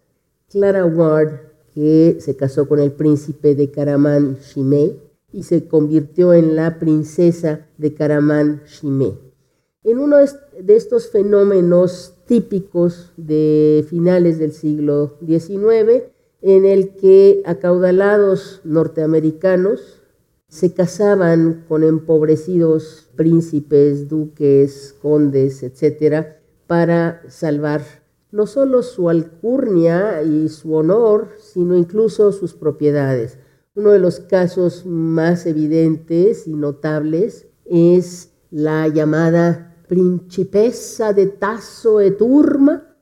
Clara 0.50 0.84
Ward, 0.86 1.40
que 1.74 2.18
se 2.20 2.36
casó 2.36 2.68
con 2.68 2.78
el 2.78 2.92
príncipe 2.92 3.56
de 3.56 3.70
Karaman 3.72 4.36
Shimei 4.36 5.00
y 5.32 5.42
se 5.42 5.66
convirtió 5.66 6.32
en 6.32 6.54
la 6.54 6.78
princesa 6.78 7.66
de 7.76 7.92
Karaman 7.92 8.62
Shimei. 8.66 9.18
En 9.82 9.98
uno 9.98 10.18
de 10.18 10.76
estos 10.76 11.10
fenómenos 11.10 12.14
típicos 12.26 13.12
de 13.16 13.84
finales 13.88 14.38
del 14.38 14.52
siglo 14.52 15.18
XIX, 15.26 16.04
en 16.40 16.64
el 16.64 16.94
que 16.94 17.42
acaudalados 17.44 18.60
norteamericanos 18.64 20.02
se 20.48 20.72
casaban 20.72 21.64
con 21.66 21.82
empobrecidos 21.82 23.08
príncipes, 23.16 24.08
duques, 24.08 24.94
condes, 25.02 25.64
etcétera, 25.64 26.40
para 26.66 27.23
salvar 27.28 27.83
no 28.30 28.47
solo 28.47 28.83
su 28.83 29.09
alcurnia 29.09 30.23
y 30.23 30.49
su 30.49 30.75
honor, 30.75 31.28
sino 31.38 31.76
incluso 31.76 32.33
sus 32.33 32.52
propiedades. 32.52 33.38
Uno 33.76 33.90
de 33.90 34.00
los 34.00 34.21
casos 34.21 34.85
más 34.87 35.47
evidentes 35.47 36.49
y 36.49 36.54
notables 36.54 37.47
es 37.64 38.33
la 38.50 38.88
llamada 38.88 39.76
principesa 39.88 41.12
de 41.12 41.26
Tasso 41.26 42.00
e 42.00 42.11
Turma, 42.11 42.97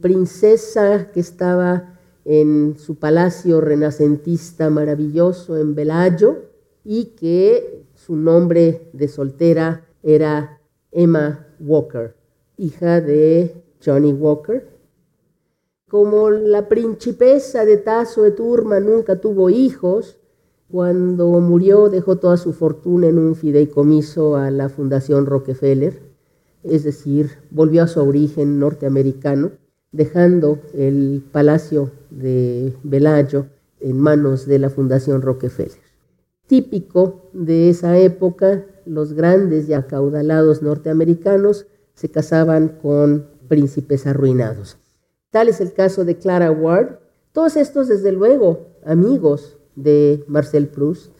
princesa 0.00 1.08
que 1.12 1.20
estaba 1.20 1.98
en 2.24 2.76
su 2.78 2.98
palacio 2.98 3.60
renacentista 3.60 4.70
maravilloso 4.70 5.58
en 5.58 5.74
Bellagio 5.74 6.50
y 6.84 7.16
que 7.16 7.86
su 7.94 8.16
nombre 8.16 8.88
de 8.92 9.08
soltera 9.08 9.86
era 10.02 10.60
Emma 10.90 11.46
Walker, 11.60 12.14
hija 12.56 13.00
de 13.00 13.64
Johnny 13.84 14.12
Walker. 14.12 14.68
Como 15.88 16.30
la 16.30 16.68
principesa 16.68 17.64
de 17.64 17.76
Tasso 17.76 18.22
de 18.22 18.32
Turma 18.32 18.80
nunca 18.80 19.20
tuvo 19.20 19.50
hijos, 19.50 20.16
cuando 20.70 21.28
murió 21.40 21.88
dejó 21.88 22.16
toda 22.16 22.36
su 22.36 22.52
fortuna 22.52 23.06
en 23.06 23.18
un 23.18 23.34
fideicomiso 23.36 24.36
a 24.36 24.50
la 24.50 24.68
Fundación 24.68 25.26
Rockefeller, 25.26 26.00
es 26.62 26.82
decir, 26.84 27.30
volvió 27.50 27.82
a 27.82 27.86
su 27.86 28.00
origen 28.00 28.58
norteamericano 28.58 29.52
dejando 29.92 30.58
el 30.72 31.22
palacio 31.30 31.92
de 32.10 32.74
Bellagio 32.82 33.46
en 33.78 34.00
manos 34.00 34.46
de 34.46 34.58
la 34.58 34.70
Fundación 34.70 35.22
Rockefeller. 35.22 35.78
Típico 36.48 37.30
de 37.32 37.68
esa 37.68 37.96
época 37.98 38.64
los 38.86 39.12
grandes 39.12 39.68
y 39.68 39.74
acaudalados 39.74 40.62
norteamericanos 40.62 41.66
se 41.94 42.10
casaban 42.10 42.78
con 42.80 43.28
príncipes 43.48 44.06
arruinados. 44.06 44.78
Tal 45.30 45.48
es 45.48 45.60
el 45.60 45.72
caso 45.72 46.04
de 46.04 46.16
Clara 46.16 46.50
Ward. 46.50 46.98
Todos 47.32 47.56
estos, 47.56 47.88
desde 47.88 48.12
luego, 48.12 48.68
amigos 48.84 49.56
de 49.74 50.24
Marcel 50.28 50.68
Proust, 50.68 51.12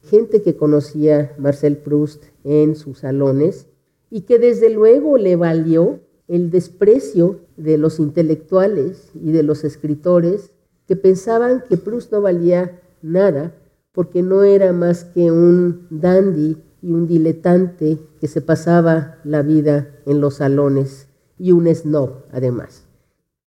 gente 0.00 0.42
que 0.42 0.56
conocía 0.56 1.34
Marcel 1.38 1.76
Proust 1.76 2.24
en 2.44 2.76
sus 2.76 2.98
salones 2.98 3.66
y 4.10 4.22
que 4.22 4.38
desde 4.38 4.70
luego 4.70 5.16
le 5.16 5.36
valió 5.36 6.00
el 6.28 6.50
desprecio 6.50 7.40
de 7.56 7.78
los 7.78 7.98
intelectuales 7.98 9.10
y 9.14 9.32
de 9.32 9.42
los 9.42 9.64
escritores 9.64 10.52
que 10.86 10.96
pensaban 10.96 11.64
que 11.68 11.76
Proust 11.76 12.12
no 12.12 12.22
valía 12.22 12.80
nada 13.02 13.54
porque 13.92 14.22
no 14.22 14.42
era 14.42 14.72
más 14.72 15.04
que 15.04 15.30
un 15.30 15.86
dandy 15.90 16.56
y 16.82 16.92
un 16.92 17.06
diletante 17.06 17.98
que 18.20 18.28
se 18.28 18.40
pasaba 18.40 19.18
la 19.24 19.42
vida 19.42 19.88
en 20.04 20.20
los 20.20 20.36
salones 20.36 21.08
y 21.38 21.52
un 21.52 21.72
snob 21.74 22.24
además. 22.32 22.84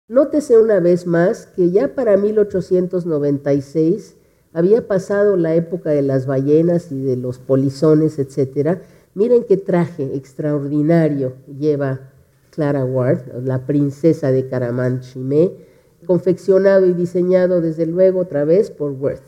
Nótese 0.07 0.57
una 0.57 0.79
vez 0.79 1.07
más 1.07 1.47
que 1.47 1.71
ya 1.71 1.95
para 1.95 2.17
1896 2.17 4.17
había 4.51 4.87
pasado 4.87 5.37
la 5.37 5.55
época 5.55 5.89
de 5.89 6.01
las 6.01 6.27
ballenas 6.27 6.91
y 6.91 7.01
de 7.01 7.15
los 7.15 7.39
polizones, 7.39 8.19
etc. 8.19 8.79
Miren 9.15 9.45
qué 9.45 9.57
traje 9.57 10.15
extraordinario 10.15 11.33
lleva 11.47 12.11
Clara 12.51 12.85
Ward, 12.85 13.43
la 13.43 13.65
princesa 13.65 14.31
de 14.31 14.47
Caramanchimé, 14.47 15.57
confeccionado 16.05 16.85
y 16.85 16.93
diseñado 16.93 17.61
desde 17.61 17.85
luego 17.85 18.19
otra 18.19 18.45
vez 18.45 18.69
por 18.69 18.91
Worth. 18.91 19.23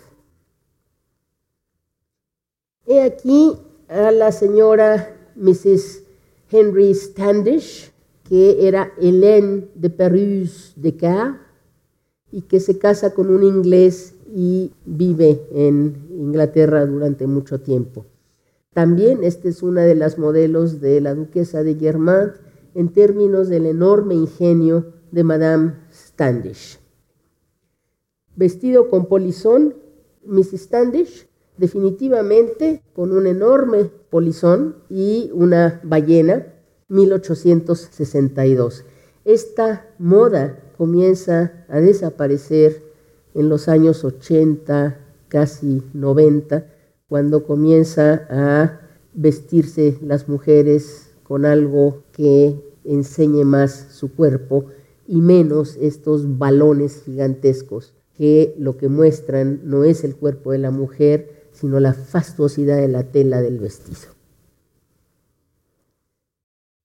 He 2.85 3.01
aquí 3.01 3.57
a 3.87 4.11
la 4.11 4.31
señora 4.31 5.15
Mrs. 5.35 6.03
Henry 6.51 6.93
Standish, 6.93 7.91
que 8.27 8.67
era 8.67 8.91
Hélène 8.99 9.67
de 9.75 9.89
Perrus 9.89 10.73
de 10.75 10.95
Car 10.95 11.41
y 12.31 12.41
que 12.41 12.59
se 12.59 12.77
casa 12.77 13.13
con 13.13 13.29
un 13.29 13.43
inglés 13.43 14.15
y 14.33 14.71
vive 14.85 15.47
en 15.51 16.07
Inglaterra 16.09 16.85
durante 16.85 17.27
mucho 17.27 17.61
tiempo. 17.61 18.05
También 18.73 19.23
esta 19.23 19.47
es 19.47 19.63
una 19.63 19.83
de 19.83 19.95
las 19.95 20.17
modelos 20.17 20.81
de 20.81 20.99
la 21.01 21.13
duquesa 21.13 21.63
de 21.63 21.75
Guermantes 21.75 22.41
en 22.73 22.89
términos 22.89 23.47
del 23.47 23.67
enorme 23.67 24.15
ingenio 24.15 24.93
de 25.11 25.23
Madame 25.23 25.75
Standish. 25.91 26.79
Vestido 28.35 28.89
con 28.89 29.05
polizón, 29.05 29.75
Mrs. 30.25 30.63
Standish 30.63 31.27
definitivamente 31.57 32.81
con 32.93 33.11
un 33.11 33.27
enorme 33.27 33.89
polizón 34.09 34.75
y 34.89 35.29
una 35.33 35.79
ballena, 35.83 36.47
1862. 36.87 38.85
Esta 39.23 39.87
moda 39.97 40.59
comienza 40.77 41.65
a 41.67 41.79
desaparecer 41.79 42.83
en 43.33 43.49
los 43.49 43.67
años 43.67 44.03
80, 44.03 44.99
casi 45.27 45.81
90, 45.93 46.67
cuando 47.07 47.43
comienza 47.43 48.27
a 48.29 48.81
vestirse 49.13 49.97
las 50.01 50.27
mujeres 50.29 51.11
con 51.23 51.45
algo 51.45 52.03
que 52.11 52.55
enseñe 52.83 53.43
más 53.43 53.87
su 53.91 54.13
cuerpo 54.13 54.65
y 55.07 55.21
menos 55.21 55.77
estos 55.81 56.37
balones 56.37 57.01
gigantescos 57.03 57.93
que 58.17 58.55
lo 58.57 58.77
que 58.77 58.87
muestran 58.87 59.61
no 59.63 59.83
es 59.83 60.03
el 60.03 60.15
cuerpo 60.15 60.51
de 60.51 60.59
la 60.59 60.71
mujer, 60.71 61.34
sino 61.55 61.79
la 61.79 61.93
fastuosidad 61.93 62.77
de 62.77 62.87
la 62.87 63.03
tela 63.03 63.41
del 63.41 63.59
vestido. 63.59 64.13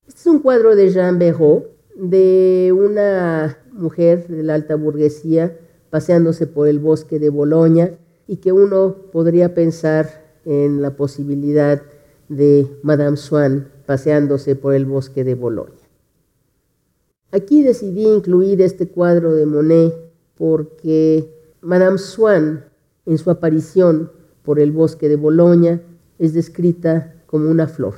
Este 0.07 0.21
es 0.21 0.27
un 0.27 0.41
cuadro 0.41 0.77
de 0.77 0.91
Jean 0.91 1.19
Béraud 1.19 1.65
de 1.97 2.73
una 2.77 3.59
mujer 3.73 4.27
de 4.29 4.43
la 4.43 4.55
alta 4.55 4.77
burguesía 4.77 5.57
paseándose 5.91 6.47
por 6.47 6.69
el 6.69 6.79
bosque 6.79 7.19
de 7.19 7.31
Boloña 7.31 7.99
y 8.27 8.37
que 8.37 8.53
uno 8.53 8.97
podría 9.13 9.55
pensar 9.55 10.39
en 10.45 10.83
la 10.83 10.97
posibilidad 10.97 11.83
de 12.29 12.67
Madame 12.83 13.17
Swann 13.17 13.69
paseándose 13.87 14.55
por 14.55 14.75
el 14.75 14.87
bosque 14.87 15.25
de 15.25 15.35
Boloña. 15.35 15.89
Aquí 17.33 17.63
decidí 17.63 18.07
incluir 18.07 18.63
este 18.63 18.89
cuadro 18.89 19.35
de 19.35 19.47
Monet 19.47 19.95
porque 20.37 21.57
Madame 21.61 21.99
Swann, 21.99 22.65
en 23.07 23.19
su 23.19 23.31
aparición 23.31 24.11
por 24.43 24.61
el 24.61 24.73
bosque 24.73 25.09
de 25.09 25.17
Boloña, 25.17 25.81
es 26.19 26.35
descrita 26.35 27.15
como 27.27 27.51
una 27.51 27.67
flor, 27.67 27.95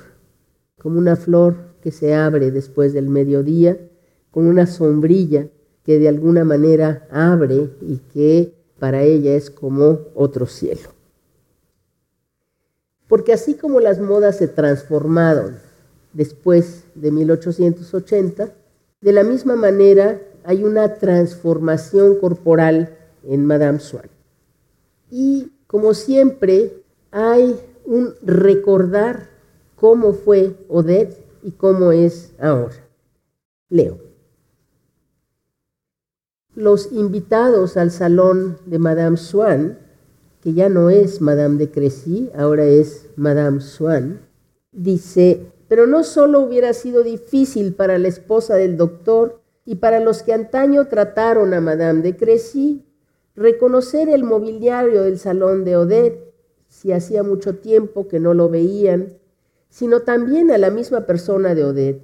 como 0.78 0.98
una 0.98 1.16
flor 1.16 1.57
que 1.81 1.90
se 1.90 2.14
abre 2.14 2.50
después 2.50 2.92
del 2.92 3.09
mediodía, 3.09 3.78
con 4.31 4.46
una 4.46 4.66
sombrilla 4.66 5.48
que 5.85 5.98
de 5.98 6.09
alguna 6.09 6.44
manera 6.44 7.07
abre 7.11 7.70
y 7.81 7.98
que 8.12 8.55
para 8.78 9.02
ella 9.02 9.35
es 9.35 9.50
como 9.50 10.00
otro 10.14 10.46
cielo. 10.46 10.90
Porque 13.09 13.33
así 13.33 13.55
como 13.55 13.81
las 13.81 14.00
modas 14.00 14.38
se 14.38 14.48
transformaron 14.48 15.57
después 16.12 16.85
de 16.94 17.11
1880, 17.11 18.55
de 19.00 19.12
la 19.12 19.24
misma 19.24 19.57
manera 19.57 20.20
hay 20.44 20.64
una 20.64 20.94
transformación 20.94 22.16
corporal 22.16 22.96
en 23.24 23.44
Madame 23.46 23.81
Swann. 23.81 24.11
Y 25.11 25.52
como 25.72 25.94
siempre 25.94 26.85
hay 27.11 27.58
un 27.87 28.14
recordar 28.22 29.30
cómo 29.74 30.12
fue 30.12 30.54
Odette 30.68 31.16
y 31.42 31.52
cómo 31.52 31.92
es 31.92 32.35
ahora. 32.38 32.74
Leo. 33.70 33.98
Los 36.54 36.92
invitados 36.92 37.78
al 37.78 37.90
salón 37.90 38.58
de 38.66 38.78
Madame 38.78 39.16
Swann, 39.16 39.78
que 40.42 40.52
ya 40.52 40.68
no 40.68 40.90
es 40.90 41.22
Madame 41.22 41.56
de 41.56 41.70
Crecy, 41.70 42.30
ahora 42.37 42.66
es 42.66 43.08
Madame 43.16 43.62
Swann, 43.62 44.20
dice, 44.72 45.46
pero 45.68 45.87
no 45.87 46.04
solo 46.04 46.40
hubiera 46.40 46.74
sido 46.74 47.02
difícil 47.02 47.74
para 47.74 47.96
la 47.96 48.08
esposa 48.08 48.56
del 48.56 48.76
doctor 48.76 49.40
y 49.64 49.76
para 49.76 50.00
los 50.00 50.22
que 50.22 50.35
antaño 50.35 50.88
trataron 50.88 51.54
a 51.54 51.62
Madame 51.62 52.02
de 52.02 52.14
Crecy 52.14 52.85
reconocer 53.34 54.08
el 54.08 54.24
mobiliario 54.24 55.02
del 55.02 55.18
salón 55.18 55.64
de 55.64 55.76
Odette, 55.76 56.34
si 56.68 56.92
hacía 56.92 57.22
mucho 57.22 57.56
tiempo 57.56 58.08
que 58.08 58.20
no 58.20 58.34
lo 58.34 58.48
veían, 58.48 59.18
sino 59.68 60.00
también 60.00 60.50
a 60.50 60.58
la 60.58 60.70
misma 60.70 61.06
persona 61.06 61.54
de 61.54 61.64
Odette. 61.64 62.02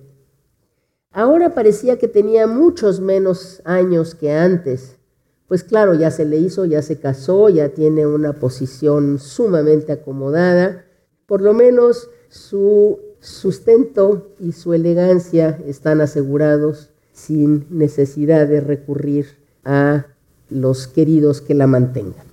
Ahora 1.11 1.55
parecía 1.55 1.99
que 1.99 2.09
tenía 2.09 2.47
muchos 2.47 3.01
menos 3.01 3.63
años 3.65 4.15
que 4.15 4.33
antes, 4.33 4.99
pues 5.47 5.65
claro, 5.65 5.95
ya 5.95 6.11
se 6.11 6.27
le 6.27 6.37
hizo, 6.37 6.67
ya 6.67 6.83
se 6.83 6.99
casó, 7.01 7.49
ya 7.49 7.71
tiene 7.71 8.07
una 8.07 8.35
posición 8.35 9.19
sumamente 9.19 9.93
acomodada, 9.93 10.85
por 11.27 11.41
lo 11.41 11.55
menos 11.55 12.11
su 12.29 13.01
sustento 13.21 14.35
y 14.39 14.53
su 14.53 14.75
elegancia 14.75 15.59
están 15.67 16.01
asegurados 16.01 16.91
sin 17.13 17.67
necesidad 17.71 18.47
de 18.47 18.61
recurrir 18.61 19.27
a 19.65 20.07
los 20.51 20.87
queridos 20.87 21.41
que 21.41 21.55
la 21.55 21.67
mantengan. 21.67 22.27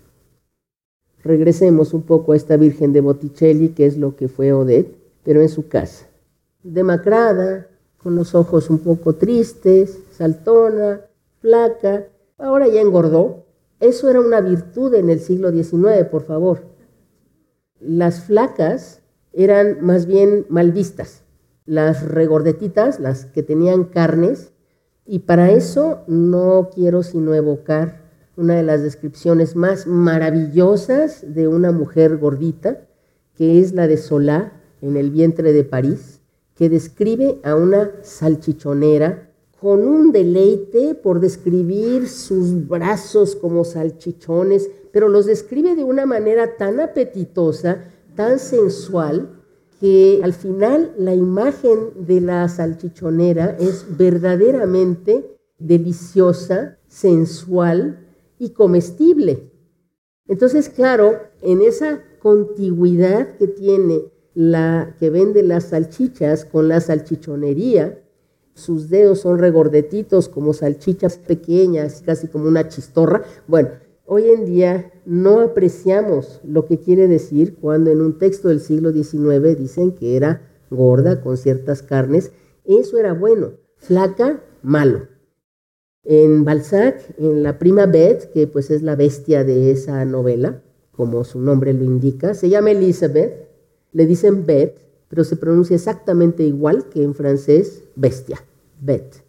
Regresemos 1.23 1.93
un 1.93 2.04
poco 2.04 2.34
a 2.34 2.36
esta 2.36 2.56
Virgen 2.56 2.93
de 2.93 3.01
Botticelli, 3.01 3.69
que 3.69 3.86
es 3.86 3.97
lo 3.97 4.15
que 4.15 4.28
fue 4.28 4.54
Odette, 4.54 4.95
pero 5.23 5.41
en 5.41 5.49
su 5.49 5.67
casa. 5.67 6.06
Demacrada, 6.63 7.67
con 7.97 8.15
los 8.15 8.36
ojos 8.36 8.69
un 8.69 8.78
poco 8.78 9.15
tristes, 9.15 9.97
saltona, 10.12 11.01
flaca, 11.39 12.06
ahora 12.38 12.67
ya 12.67 12.80
engordó. 12.80 13.45
Eso 13.80 14.10
era 14.10 14.19
una 14.19 14.39
virtud 14.39 14.93
en 14.93 15.10
el 15.10 15.19
siglo 15.19 15.51
XIX, 15.51 16.06
por 16.12 16.23
favor. 16.23 16.62
Las 17.80 18.21
flacas 18.21 19.01
eran 19.34 19.84
más 19.84 20.06
bien 20.06 20.45
mal 20.49 20.71
vistas. 20.71 21.23
Las 21.65 22.08
regordetitas, 22.08 22.99
las 22.99 23.25
que 23.25 23.41
tenían 23.41 23.86
carnes, 23.86 24.51
y 25.08 25.19
para 25.19 25.51
eso 25.51 26.04
no 26.08 26.69
quiero 26.73 27.01
sino 27.01 27.34
evocar 27.34 28.05
una 28.38 28.56
de 28.56 28.63
las 28.63 28.82
descripciones 28.82 29.56
más 29.56 29.88
maravillosas 29.88 31.34
de 31.34 31.48
una 31.48 31.71
mujer 31.71 32.17
gordita, 32.17 32.88
que 33.36 33.60
es 33.60 33.74
la 33.74 33.88
de 33.88 33.98
Solá 33.98 34.62
en 34.82 34.98
el 34.98 35.12
vientre 35.12 35.54
de 35.54 35.63
París, 35.63 36.21
que 36.56 36.69
describe 36.69 37.39
a 37.43 37.56
una 37.56 37.91
salchichonera 38.02 39.32
con 39.60 39.88
un 39.88 40.12
deleite 40.12 40.95
por 40.95 41.19
describir 41.19 42.08
sus 42.08 42.67
brazos 42.67 43.36
como 43.36 43.63
salchichones, 43.63 44.69
pero 44.91 45.10
los 45.10 45.26
describe 45.26 45.76
de 45.76 45.84
una 45.84 46.06
manera 46.06 46.56
tan 46.58 46.80
apetitosa 46.80 47.86
tan 48.15 48.39
sensual 48.39 49.30
que 49.80 50.21
al 50.24 50.34
final 50.34 50.93
la 50.98 51.13
imagen 51.13 52.06
de 52.08 52.21
la 52.21 52.48
salchichonera 52.48 53.58
es 53.60 53.86
verdaderamente 53.98 55.38
deliciosa, 55.60 56.78
sensual 56.88 58.05
y 58.39 58.52
comestible. 58.52 59.52
Entonces, 60.28 60.69
claro, 60.69 61.19
en 61.41 61.62
esa 61.62 62.04
contigüidad 62.19 63.38
que 63.38 63.48
tiene 63.48 64.12
la 64.36 64.95
que 65.00 65.10
vende 65.10 65.41
las 65.41 65.69
salchichas 65.69 66.45
con 66.45 66.67
la 66.67 66.82
salchichonería. 66.82 68.02
Sus 68.54 68.89
dedos 68.89 69.21
son 69.21 69.39
regordetitos 69.39 70.30
como 70.30 70.54
salchichas 70.54 71.17
pequeñas, 71.17 72.04
casi 72.06 72.28
como 72.28 72.48
una 72.48 72.67
chistorra. 72.67 73.24
Bueno, 73.48 73.69
hoy 74.06 74.30
en 74.30 74.45
día 74.45 74.91
no 75.06 75.39
apreciamos 75.39 76.41
lo 76.43 76.65
que 76.65 76.80
quiere 76.80 77.08
decir 77.08 77.56
cuando 77.56 77.91
en 77.91 78.02
un 78.02 78.17
texto 78.17 78.50
del 78.50 78.60
siglo 78.60 78.91
XIX 78.91 79.58
dicen 79.58 79.93
que 79.93 80.15
era 80.15 80.50
gorda 80.69 81.21
con 81.21 81.38
ciertas 81.38 81.82
carnes. 81.82 82.32
Eso 82.65 82.98
era 82.98 83.13
bueno. 83.13 83.54
Flaca, 83.78 84.43
malo. 84.62 85.08
En 86.06 86.46
Balzac, 86.46 87.02
en 87.18 87.41
la 87.41 87.58
prima 87.58 87.88
Beth, 87.88 88.32
que 88.32 88.46
pues 88.46 88.70
es 88.70 88.84
la 88.84 88.96
bestia 88.96 89.44
de 89.44 89.72
esa 89.72 90.06
novela, 90.06 90.62
como 90.91 91.24
su 91.24 91.39
nombre 91.39 91.74
lo 91.74 91.84
indica, 91.84 92.36
se 92.36 92.48
llama 92.50 92.72
Elizabeth, 92.72 93.50
le 93.91 94.06
dicen 94.06 94.46
Beth, 94.46 94.78
pero 95.08 95.24
se 95.24 95.36
pronuncia 95.36 95.76
exactamente 95.76 96.44
igual 96.44 96.89
que 96.89 97.04
en 97.04 97.15
francés 97.15 97.84
bestia, 97.96 98.44
Beth. 98.80 99.24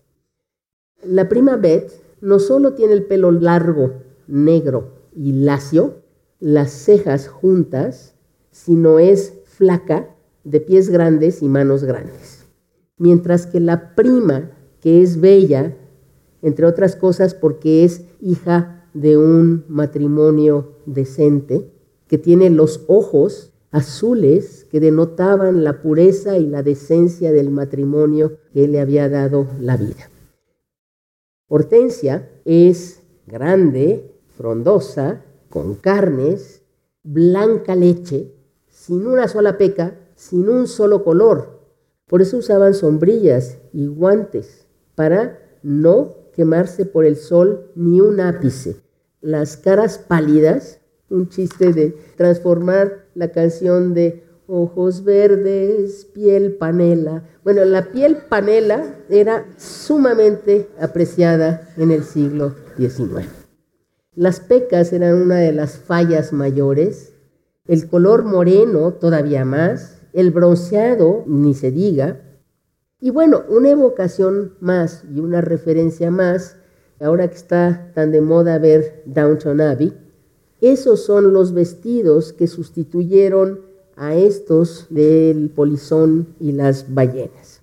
La 1.02 1.28
prima 1.28 1.56
Beth 1.56 1.92
no 2.20 2.38
solo 2.38 2.74
tiene 2.74 2.92
el 2.92 3.04
pelo 3.04 3.30
largo, 3.30 3.94
negro 4.26 4.92
y 5.14 5.32
lacio, 5.32 6.02
las 6.40 6.70
cejas 6.70 7.28
juntas, 7.28 8.14
sino 8.50 8.98
es 8.98 9.32
flaca, 9.44 10.14
de 10.44 10.60
pies 10.60 10.90
grandes 10.90 11.42
y 11.42 11.48
manos 11.48 11.82
grandes. 11.82 12.44
Mientras 12.98 13.46
que 13.46 13.60
la 13.60 13.94
prima, 13.96 14.52
que 14.80 15.02
es 15.02 15.20
bella, 15.20 15.76
entre 16.46 16.64
otras 16.64 16.94
cosas 16.94 17.34
porque 17.34 17.82
es 17.82 18.04
hija 18.20 18.88
de 18.94 19.16
un 19.16 19.64
matrimonio 19.66 20.76
decente, 20.86 21.72
que 22.06 22.18
tiene 22.18 22.50
los 22.50 22.84
ojos 22.86 23.52
azules 23.72 24.64
que 24.70 24.78
denotaban 24.78 25.64
la 25.64 25.82
pureza 25.82 26.38
y 26.38 26.46
la 26.46 26.62
decencia 26.62 27.32
del 27.32 27.50
matrimonio 27.50 28.38
que 28.52 28.68
le 28.68 28.78
había 28.78 29.08
dado 29.08 29.48
la 29.60 29.76
vida. 29.76 30.08
Hortensia 31.48 32.30
es 32.44 33.02
grande, 33.26 34.14
frondosa, 34.36 35.24
con 35.50 35.74
carnes, 35.74 36.62
blanca 37.02 37.74
leche, 37.74 38.32
sin 38.68 39.04
una 39.08 39.26
sola 39.26 39.58
peca, 39.58 39.98
sin 40.14 40.48
un 40.48 40.68
solo 40.68 41.02
color. 41.02 41.58
Por 42.06 42.22
eso 42.22 42.36
usaban 42.36 42.72
sombrillas 42.72 43.58
y 43.72 43.88
guantes 43.88 44.68
para 44.94 45.40
no 45.64 46.25
quemarse 46.36 46.84
por 46.84 47.04
el 47.04 47.16
sol 47.16 47.72
ni 47.74 48.00
un 48.00 48.20
ápice. 48.20 48.76
Las 49.20 49.56
caras 49.56 49.98
pálidas, 49.98 50.80
un 51.08 51.28
chiste 51.28 51.72
de 51.72 51.96
transformar 52.16 53.06
la 53.14 53.32
canción 53.32 53.94
de 53.94 54.22
ojos 54.46 55.02
verdes, 55.02 56.04
piel 56.04 56.54
panela. 56.54 57.24
Bueno, 57.42 57.64
la 57.64 57.90
piel 57.90 58.18
panela 58.28 58.94
era 59.08 59.46
sumamente 59.56 60.68
apreciada 60.78 61.68
en 61.76 61.90
el 61.90 62.04
siglo 62.04 62.54
XIX. 62.76 63.26
Las 64.14 64.40
pecas 64.40 64.92
eran 64.92 65.14
una 65.14 65.36
de 65.36 65.52
las 65.52 65.78
fallas 65.78 66.32
mayores, 66.32 67.14
el 67.66 67.88
color 67.88 68.24
moreno 68.24 68.92
todavía 68.92 69.44
más, 69.44 70.02
el 70.12 70.30
bronceado 70.30 71.24
ni 71.26 71.54
se 71.54 71.70
diga, 71.70 72.22
y 73.00 73.10
bueno, 73.10 73.44
una 73.48 73.70
evocación 73.70 74.54
más 74.60 75.04
y 75.12 75.20
una 75.20 75.40
referencia 75.40 76.10
más, 76.10 76.56
ahora 77.00 77.28
que 77.28 77.36
está 77.36 77.92
tan 77.94 78.10
de 78.10 78.20
moda 78.20 78.58
ver 78.58 79.02
Downton 79.06 79.60
Abbey, 79.60 79.92
esos 80.60 81.04
son 81.04 81.32
los 81.32 81.52
vestidos 81.52 82.32
que 82.32 82.46
sustituyeron 82.46 83.60
a 83.96 84.14
estos 84.14 84.86
del 84.90 85.50
polizón 85.50 86.34
y 86.40 86.52
las 86.52 86.94
ballenas. 86.94 87.62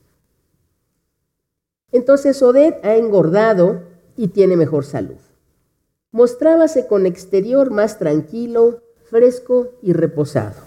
Entonces 1.91 2.41
Odette 2.41 2.83
ha 2.83 2.95
engordado 2.95 3.83
y 4.15 4.29
tiene 4.29 4.57
mejor 4.57 4.85
salud. 4.85 5.17
Mostrábase 6.11 6.87
con 6.87 7.05
exterior 7.05 7.71
más 7.71 7.97
tranquilo, 7.97 8.83
fresco 9.03 9.71
y 9.81 9.93
reposado. 9.93 10.61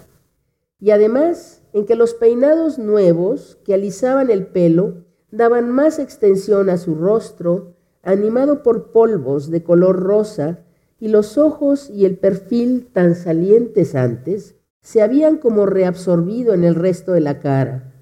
Y 0.79 0.91
además 0.91 1.56
en 1.73 1.85
que 1.85 1.95
los 1.95 2.13
peinados 2.13 2.79
nuevos 2.79 3.57
que 3.63 3.73
alisaban 3.73 4.29
el 4.29 4.47
pelo 4.47 5.05
daban 5.31 5.71
más 5.71 5.99
extensión 5.99 6.69
a 6.69 6.77
su 6.77 6.95
rostro, 6.95 7.75
animado 8.01 8.63
por 8.63 8.91
polvos 8.91 9.51
de 9.51 9.63
color 9.63 9.99
rosa, 9.99 10.63
y 10.99 11.09
los 11.09 11.37
ojos 11.37 11.89
y 11.89 12.05
el 12.05 12.17
perfil 12.17 12.87
tan 12.91 13.15
salientes 13.15 13.93
antes 13.95 14.55
se 14.81 15.01
habían 15.01 15.37
como 15.37 15.65
reabsorbido 15.65 16.53
en 16.53 16.63
el 16.63 16.73
resto 16.73 17.11
de 17.11 17.21
la 17.21 17.39
cara. 17.39 17.93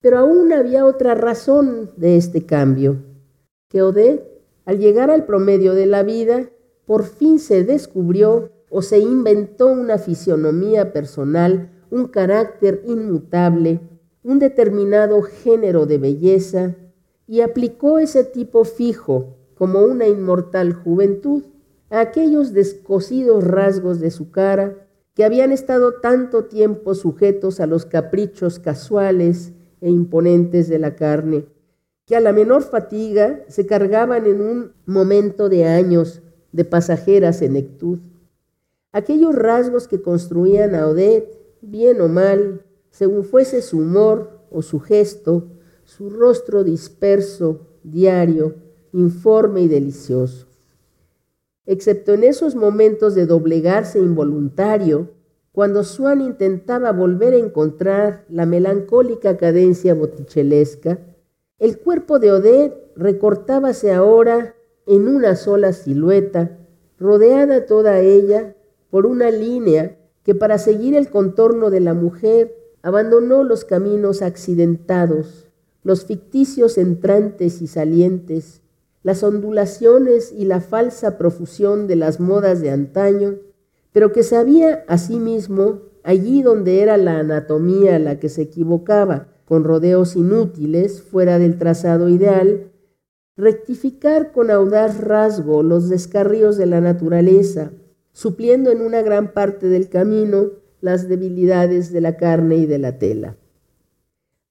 Pero 0.00 0.18
aún 0.18 0.52
había 0.52 0.86
otra 0.86 1.14
razón 1.14 1.90
de 1.96 2.16
este 2.16 2.46
cambio, 2.46 3.02
que 3.68 3.82
Odette, 3.82 4.26
al 4.64 4.78
llegar 4.78 5.10
al 5.10 5.26
promedio 5.26 5.74
de 5.74 5.86
la 5.86 6.02
vida, 6.02 6.50
por 6.86 7.04
fin 7.04 7.38
se 7.38 7.64
descubrió 7.64 8.50
o 8.70 8.80
se 8.80 8.98
inventó 8.98 9.66
una 9.66 9.98
fisionomía 9.98 10.92
personal 10.92 11.71
un 11.92 12.06
carácter 12.08 12.82
inmutable, 12.86 13.80
un 14.24 14.38
determinado 14.38 15.20
género 15.20 15.84
de 15.84 15.98
belleza, 15.98 16.74
y 17.26 17.42
aplicó 17.42 17.98
ese 17.98 18.24
tipo 18.24 18.64
fijo, 18.64 19.36
como 19.54 19.80
una 19.80 20.08
inmortal 20.08 20.72
juventud, 20.72 21.44
a 21.90 22.00
aquellos 22.00 22.54
descosidos 22.54 23.44
rasgos 23.44 24.00
de 24.00 24.10
su 24.10 24.30
cara 24.30 24.88
que 25.14 25.22
habían 25.22 25.52
estado 25.52 26.00
tanto 26.00 26.46
tiempo 26.46 26.94
sujetos 26.94 27.60
a 27.60 27.66
los 27.66 27.84
caprichos 27.84 28.58
casuales 28.58 29.52
e 29.82 29.90
imponentes 29.90 30.70
de 30.70 30.78
la 30.78 30.96
carne, 30.96 31.44
que 32.06 32.16
a 32.16 32.20
la 32.20 32.32
menor 32.32 32.62
fatiga 32.62 33.44
se 33.48 33.66
cargaban 33.66 34.24
en 34.24 34.40
un 34.40 34.72
momento 34.86 35.50
de 35.50 35.66
años 35.66 36.22
de 36.52 36.64
pasajera 36.64 37.34
senectud. 37.34 37.98
Aquellos 38.92 39.34
rasgos 39.34 39.88
que 39.88 40.00
construían 40.00 40.74
a 40.74 40.88
Odette 40.88 41.41
bien 41.62 42.00
o 42.00 42.08
mal, 42.08 42.64
según 42.90 43.24
fuese 43.24 43.62
su 43.62 43.78
humor 43.78 44.40
o 44.50 44.60
su 44.62 44.80
gesto, 44.80 45.46
su 45.84 46.10
rostro 46.10 46.64
disperso, 46.64 47.68
diario, 47.82 48.56
informe 48.92 49.62
y 49.62 49.68
delicioso. 49.68 50.46
Excepto 51.64 52.12
en 52.12 52.24
esos 52.24 52.56
momentos 52.56 53.14
de 53.14 53.26
doblegarse 53.26 53.98
involuntario, 53.98 55.10
cuando 55.52 55.84
Swann 55.84 56.20
intentaba 56.20 56.92
volver 56.92 57.34
a 57.34 57.38
encontrar 57.38 58.24
la 58.28 58.46
melancólica 58.46 59.36
cadencia 59.36 59.94
bottichelesca, 59.94 60.98
el 61.58 61.78
cuerpo 61.78 62.18
de 62.18 62.32
Odette 62.32 62.92
recortábase 62.96 63.92
ahora 63.92 64.56
en 64.86 65.06
una 65.06 65.36
sola 65.36 65.72
silueta, 65.72 66.58
rodeada 66.98 67.66
toda 67.66 68.00
ella 68.00 68.56
por 68.90 69.06
una 69.06 69.30
línea 69.30 69.98
que 70.24 70.34
para 70.34 70.58
seguir 70.58 70.94
el 70.94 71.10
contorno 71.10 71.70
de 71.70 71.80
la 71.80 71.94
mujer 71.94 72.56
abandonó 72.82 73.44
los 73.44 73.64
caminos 73.64 74.22
accidentados, 74.22 75.48
los 75.82 76.04
ficticios 76.04 76.78
entrantes 76.78 77.62
y 77.62 77.66
salientes, 77.66 78.62
las 79.02 79.22
ondulaciones 79.22 80.32
y 80.32 80.44
la 80.44 80.60
falsa 80.60 81.18
profusión 81.18 81.86
de 81.86 81.96
las 81.96 82.20
modas 82.20 82.60
de 82.60 82.70
antaño, 82.70 83.36
pero 83.92 84.12
que 84.12 84.22
sabía 84.22 84.84
asimismo, 84.88 85.80
allí 86.04 86.42
donde 86.42 86.80
era 86.80 86.96
la 86.96 87.18
anatomía 87.18 87.98
la 87.98 88.18
que 88.18 88.28
se 88.28 88.42
equivocaba, 88.42 89.28
con 89.44 89.64
rodeos 89.64 90.16
inútiles 90.16 91.02
fuera 91.02 91.38
del 91.38 91.58
trazado 91.58 92.08
ideal, 92.08 92.70
rectificar 93.36 94.32
con 94.32 94.50
audaz 94.50 95.00
rasgo 95.00 95.62
los 95.62 95.88
descarríos 95.88 96.56
de 96.56 96.66
la 96.66 96.80
naturaleza, 96.80 97.72
supliendo 98.12 98.70
en 98.70 98.80
una 98.80 99.02
gran 99.02 99.32
parte 99.32 99.68
del 99.68 99.88
camino 99.88 100.50
las 100.80 101.08
debilidades 101.08 101.92
de 101.92 102.00
la 102.00 102.16
carne 102.16 102.56
y 102.56 102.66
de 102.66 102.78
la 102.78 102.98
tela. 102.98 103.36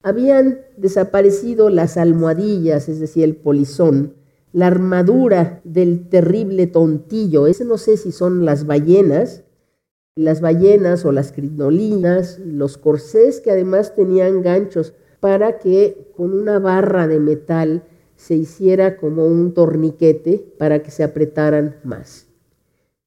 Habían 0.03 0.61
desaparecido 0.77 1.69
las 1.69 1.97
almohadillas, 1.97 2.89
es 2.89 2.99
decir, 2.99 3.23
el 3.23 3.35
polizón, 3.35 4.15
la 4.51 4.67
armadura 4.67 5.61
del 5.63 6.09
terrible 6.09 6.67
tontillo, 6.67 7.47
ese 7.47 7.65
no 7.65 7.77
sé 7.77 7.97
si 7.97 8.11
son 8.11 8.43
las 8.45 8.65
ballenas, 8.65 9.43
las 10.15 10.41
ballenas 10.41 11.05
o 11.05 11.11
las 11.11 11.31
crinolinas, 11.31 12.39
los 12.39 12.77
corsés 12.77 13.39
que 13.39 13.51
además 13.51 13.95
tenían 13.95 14.41
ganchos 14.41 14.93
para 15.19 15.59
que 15.59 16.11
con 16.17 16.33
una 16.33 16.59
barra 16.59 17.07
de 17.07 17.19
metal 17.19 17.83
se 18.15 18.35
hiciera 18.35 18.97
como 18.97 19.25
un 19.25 19.53
torniquete 19.53 20.53
para 20.57 20.83
que 20.83 20.91
se 20.91 21.03
apretaran 21.03 21.77
más. 21.83 22.30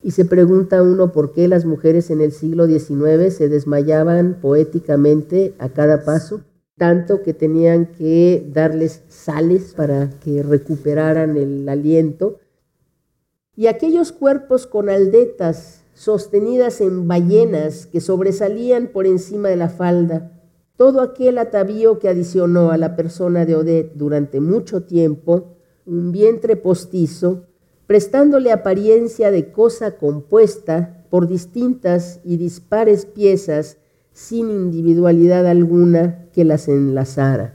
Y 0.05 0.11
se 0.11 0.27
pregunta 0.27 0.83
uno 0.83 1.13
por 1.13 1.33
qué 1.33 1.49
las 1.49 1.65
mujeres 1.65 2.11
en 2.11 2.21
el 2.21 2.31
siglo 2.31 2.67
XIX 2.67 3.35
se 3.35 3.49
desmayaban 3.49 4.39
poéticamente 4.39 5.55
a 5.59 5.71
cada 5.71 6.05
paso, 6.05 6.43
tanto 6.77 7.23
que 7.23 7.33
tenían 7.33 7.87
que 7.87 8.47
darles 8.53 9.03
sales 9.09 9.73
para 9.75 10.11
que 10.21 10.43
recuperaran 10.43 11.39
el 11.39 11.67
aliento. 11.71 12.39
Y 13.57 13.69
aquellos 13.69 14.13
cuerpos 14.13 14.67
con 14.67 14.91
aldetas 14.91 15.85
sostenidas 15.95 16.83
en 16.83 17.09
ballenas 17.09 17.87
que 17.87 18.03
sobresalían 18.03 18.89
por 18.89 19.07
encima 19.07 19.49
de 19.49 19.57
la 19.57 19.71
falda. 19.71 20.39
Todo 20.77 21.01
aquel 21.01 21.39
atavío 21.39 21.99
que 21.99 22.11
adicionó 22.11 22.73
a 22.73 22.77
la 22.77 22.95
persona 22.95 23.47
de 23.47 23.55
Odette 23.55 23.95
durante 23.95 24.41
mucho 24.41 24.83
tiempo 24.83 25.57
un 25.87 26.13
vientre 26.13 26.57
postizo, 26.57 27.47
prestándole 27.87 28.53
apariencia 28.53 29.31
de 29.31 29.53
cosa 29.53 29.97
compuesta 29.97 31.05
por 31.11 31.29
distintas 31.29 32.21
y 32.25 32.37
dispares 32.37 33.07
piezas 33.07 33.79
sin 34.13 34.51
individualidad 34.51 35.47
alguna 35.47 36.29
que 36.33 36.45
las 36.45 36.69
enlazara. 36.69 37.55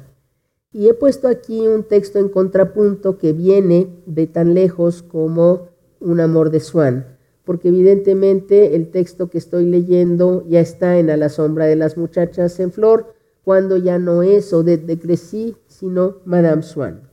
Y 0.72 0.88
he 0.88 0.94
puesto 0.94 1.28
aquí 1.28 1.68
un 1.68 1.84
texto 1.84 2.20
en 2.20 2.30
contrapunto 2.30 3.18
que 3.18 3.34
viene 3.34 3.88
de 4.06 4.28
tan 4.28 4.54
lejos 4.54 5.02
como 5.02 5.70
Un 6.00 6.20
amor 6.20 6.52
de 6.52 6.60
Swan, 6.60 7.18
porque 7.44 7.70
evidentemente 7.70 8.76
el 8.76 8.92
texto 8.92 9.30
que 9.30 9.40
estoy 9.40 9.66
leyendo 9.66 10.46
ya 10.48 10.60
está 10.60 11.00
en 11.00 11.10
A 11.10 11.18
la 11.18 11.30
sombra 11.30 11.66
de 11.66 11.76
las 11.76 11.98
muchachas 11.98 12.60
en 12.60 12.72
flor, 12.72 13.16
cuando 13.44 13.78
ya 13.78 13.98
no 13.98 14.22
es 14.22 14.54
Odette 14.54 14.86
de 14.86 15.00
Crecy, 15.00 15.58
sino 15.68 16.18
Madame 16.24 16.62
Swan. 16.62 17.09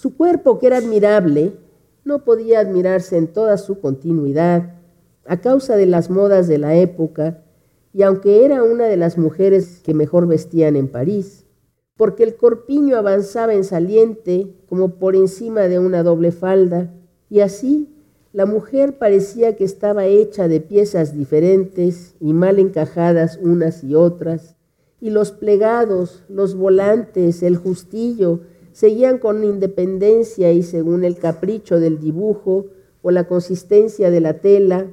Su 0.00 0.16
cuerpo, 0.16 0.58
que 0.58 0.68
era 0.68 0.78
admirable, 0.78 1.52
no 2.06 2.24
podía 2.24 2.60
admirarse 2.60 3.18
en 3.18 3.26
toda 3.26 3.58
su 3.58 3.80
continuidad 3.80 4.76
a 5.26 5.42
causa 5.42 5.76
de 5.76 5.84
las 5.84 6.08
modas 6.08 6.48
de 6.48 6.56
la 6.56 6.74
época, 6.74 7.42
y 7.92 8.00
aunque 8.00 8.46
era 8.46 8.62
una 8.62 8.86
de 8.86 8.96
las 8.96 9.18
mujeres 9.18 9.82
que 9.84 9.92
mejor 9.92 10.26
vestían 10.26 10.76
en 10.76 10.88
París, 10.88 11.44
porque 11.98 12.22
el 12.22 12.36
corpiño 12.36 12.96
avanzaba 12.96 13.52
en 13.52 13.62
saliente 13.62 14.56
como 14.70 14.94
por 14.94 15.16
encima 15.16 15.68
de 15.68 15.78
una 15.78 16.02
doble 16.02 16.32
falda, 16.32 16.94
y 17.28 17.40
así 17.40 17.94
la 18.32 18.46
mujer 18.46 18.96
parecía 18.96 19.54
que 19.54 19.64
estaba 19.64 20.06
hecha 20.06 20.48
de 20.48 20.62
piezas 20.62 21.14
diferentes 21.14 22.14
y 22.20 22.32
mal 22.32 22.58
encajadas 22.58 23.38
unas 23.42 23.84
y 23.84 23.94
otras, 23.94 24.56
y 24.98 25.10
los 25.10 25.30
plegados, 25.30 26.24
los 26.30 26.54
volantes, 26.54 27.42
el 27.42 27.58
justillo, 27.58 28.40
seguían 28.72 29.18
con 29.18 29.44
independencia 29.44 30.52
y 30.52 30.62
según 30.62 31.04
el 31.04 31.18
capricho 31.18 31.80
del 31.80 32.00
dibujo 32.00 32.66
o 33.02 33.10
la 33.10 33.24
consistencia 33.24 34.10
de 34.10 34.20
la 34.20 34.34
tela, 34.34 34.86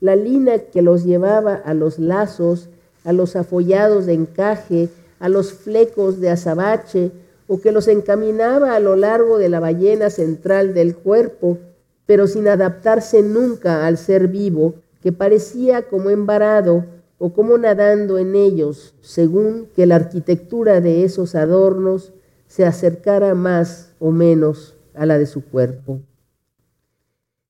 la 0.00 0.16
lina 0.16 0.58
que 0.58 0.82
los 0.82 1.04
llevaba 1.04 1.54
a 1.54 1.74
los 1.74 1.98
lazos, 1.98 2.68
a 3.04 3.12
los 3.12 3.36
afollados 3.36 4.06
de 4.06 4.14
encaje, 4.14 4.88
a 5.20 5.28
los 5.28 5.52
flecos 5.52 6.20
de 6.20 6.30
azabache 6.30 7.12
o 7.46 7.60
que 7.60 7.72
los 7.72 7.88
encaminaba 7.88 8.74
a 8.74 8.80
lo 8.80 8.96
largo 8.96 9.38
de 9.38 9.48
la 9.48 9.60
ballena 9.60 10.10
central 10.10 10.74
del 10.74 10.96
cuerpo, 10.96 11.58
pero 12.06 12.26
sin 12.26 12.48
adaptarse 12.48 13.22
nunca 13.22 13.86
al 13.86 13.98
ser 13.98 14.28
vivo, 14.28 14.74
que 15.02 15.12
parecía 15.12 15.82
como 15.82 16.10
embarado 16.10 16.84
o 17.18 17.32
como 17.32 17.58
nadando 17.58 18.18
en 18.18 18.34
ellos, 18.34 18.94
según 19.00 19.68
que 19.76 19.86
la 19.86 19.96
arquitectura 19.96 20.80
de 20.80 21.04
esos 21.04 21.34
adornos 21.34 22.12
se 22.52 22.66
acercara 22.66 23.34
más 23.34 23.94
o 23.98 24.10
menos 24.10 24.74
a 24.92 25.06
la 25.06 25.16
de 25.16 25.24
su 25.24 25.42
cuerpo. 25.42 26.02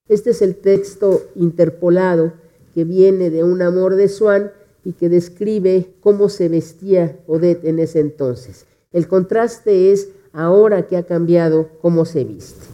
Este 0.06 0.30
es 0.30 0.42
el 0.42 0.54
texto 0.54 1.22
interpolado 1.34 2.34
que 2.72 2.84
viene 2.84 3.28
de 3.28 3.42
un 3.42 3.62
amor 3.62 3.96
de 3.96 4.06
Swann 4.06 4.52
y 4.84 4.92
que 4.92 5.08
describe 5.08 5.92
cómo 5.98 6.28
se 6.28 6.48
vestía 6.48 7.18
Odette 7.26 7.64
en 7.64 7.80
ese 7.80 7.98
entonces. 7.98 8.64
El 8.92 9.08
contraste 9.08 9.90
es 9.90 10.10
ahora 10.32 10.86
que 10.86 10.96
ha 10.96 11.02
cambiado 11.02 11.70
cómo 11.80 12.04
se 12.04 12.22
viste. 12.22 12.64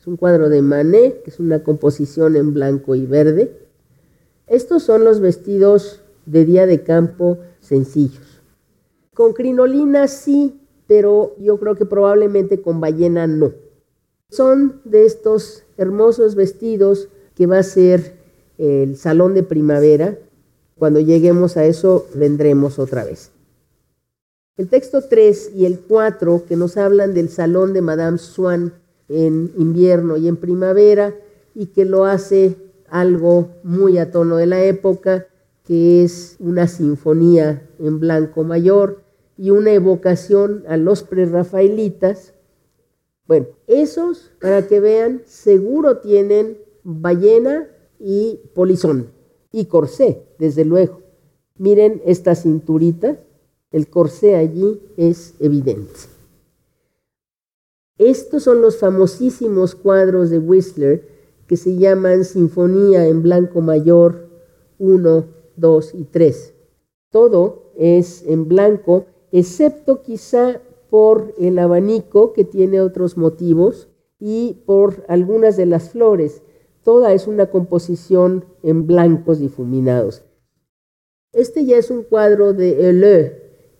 Es 0.00 0.04
un 0.08 0.16
cuadro 0.16 0.48
de 0.48 0.62
Manet, 0.62 1.22
que 1.22 1.30
es 1.30 1.38
una 1.38 1.62
composición 1.62 2.34
en 2.34 2.54
blanco 2.54 2.96
y 2.96 3.06
verde. 3.06 3.56
Estos 4.48 4.82
son 4.82 5.04
los 5.04 5.20
vestidos 5.20 6.00
de 6.24 6.44
día 6.44 6.66
de 6.66 6.82
campo 6.82 7.38
sencillos. 7.60 8.35
Con 9.16 9.32
crinolina 9.32 10.08
sí, 10.08 10.60
pero 10.86 11.34
yo 11.40 11.58
creo 11.58 11.74
que 11.74 11.86
probablemente 11.86 12.60
con 12.60 12.82
ballena 12.82 13.26
no. 13.26 13.54
Son 14.28 14.82
de 14.84 15.06
estos 15.06 15.64
hermosos 15.78 16.34
vestidos 16.34 17.08
que 17.34 17.46
va 17.46 17.60
a 17.60 17.62
ser 17.62 18.12
el 18.58 18.98
salón 18.98 19.32
de 19.32 19.42
primavera. 19.42 20.18
Cuando 20.76 21.00
lleguemos 21.00 21.56
a 21.56 21.64
eso, 21.64 22.06
vendremos 22.14 22.78
otra 22.78 23.06
vez. 23.06 23.30
El 24.58 24.68
texto 24.68 25.00
3 25.00 25.52
y 25.54 25.64
el 25.64 25.80
4, 25.80 26.44
que 26.46 26.56
nos 26.56 26.76
hablan 26.76 27.14
del 27.14 27.30
salón 27.30 27.72
de 27.72 27.80
Madame 27.80 28.18
Swann 28.18 28.74
en 29.08 29.50
invierno 29.56 30.18
y 30.18 30.28
en 30.28 30.36
primavera, 30.36 31.14
y 31.54 31.68
que 31.68 31.86
lo 31.86 32.04
hace 32.04 32.58
algo 32.90 33.48
muy 33.62 33.96
a 33.96 34.10
tono 34.10 34.36
de 34.36 34.46
la 34.46 34.62
época, 34.62 35.26
que 35.64 36.04
es 36.04 36.36
una 36.38 36.68
sinfonía 36.68 37.66
en 37.78 37.98
blanco 37.98 38.44
mayor 38.44 39.05
y 39.36 39.50
una 39.50 39.72
evocación 39.72 40.64
a 40.68 40.76
los 40.76 41.02
prerrafaelitas. 41.02 42.34
Bueno, 43.26 43.46
esos, 43.66 44.32
para 44.40 44.66
que 44.66 44.80
vean, 44.80 45.22
seguro 45.26 45.98
tienen 45.98 46.58
ballena 46.82 47.68
y 47.98 48.40
polizón 48.54 49.10
y 49.52 49.66
corsé, 49.66 50.22
desde 50.38 50.64
luego. 50.64 51.00
Miren 51.58 52.02
esta 52.04 52.34
cinturita, 52.34 53.18
el 53.70 53.88
corsé 53.88 54.36
allí 54.36 54.80
es 54.96 55.34
evidente. 55.40 55.94
Estos 57.98 58.42
son 58.42 58.60
los 58.60 58.78
famosísimos 58.78 59.74
cuadros 59.74 60.28
de 60.28 60.38
Whistler 60.38 61.08
que 61.46 61.56
se 61.56 61.76
llaman 61.76 62.24
Sinfonía 62.24 63.06
en 63.06 63.22
Blanco 63.22 63.62
Mayor 63.62 64.28
1, 64.78 65.24
2 65.56 65.94
y 65.94 66.04
3. 66.04 66.54
Todo 67.10 67.72
es 67.78 68.24
en 68.26 68.48
blanco, 68.48 69.06
excepto 69.38 70.02
quizá 70.02 70.62
por 70.88 71.34
el 71.38 71.58
abanico 71.58 72.32
que 72.32 72.44
tiene 72.44 72.80
otros 72.80 73.18
motivos 73.18 73.88
y 74.18 74.62
por 74.64 75.04
algunas 75.08 75.58
de 75.58 75.66
las 75.66 75.90
flores 75.90 76.42
toda 76.82 77.12
es 77.12 77.26
una 77.26 77.46
composición 77.46 78.46
en 78.62 78.86
blancos 78.86 79.38
difuminados. 79.38 80.22
Este 81.32 81.66
ya 81.66 81.76
es 81.76 81.90
un 81.90 82.04
cuadro 82.04 82.54
de 82.54 82.88
Eleu, 82.88 83.32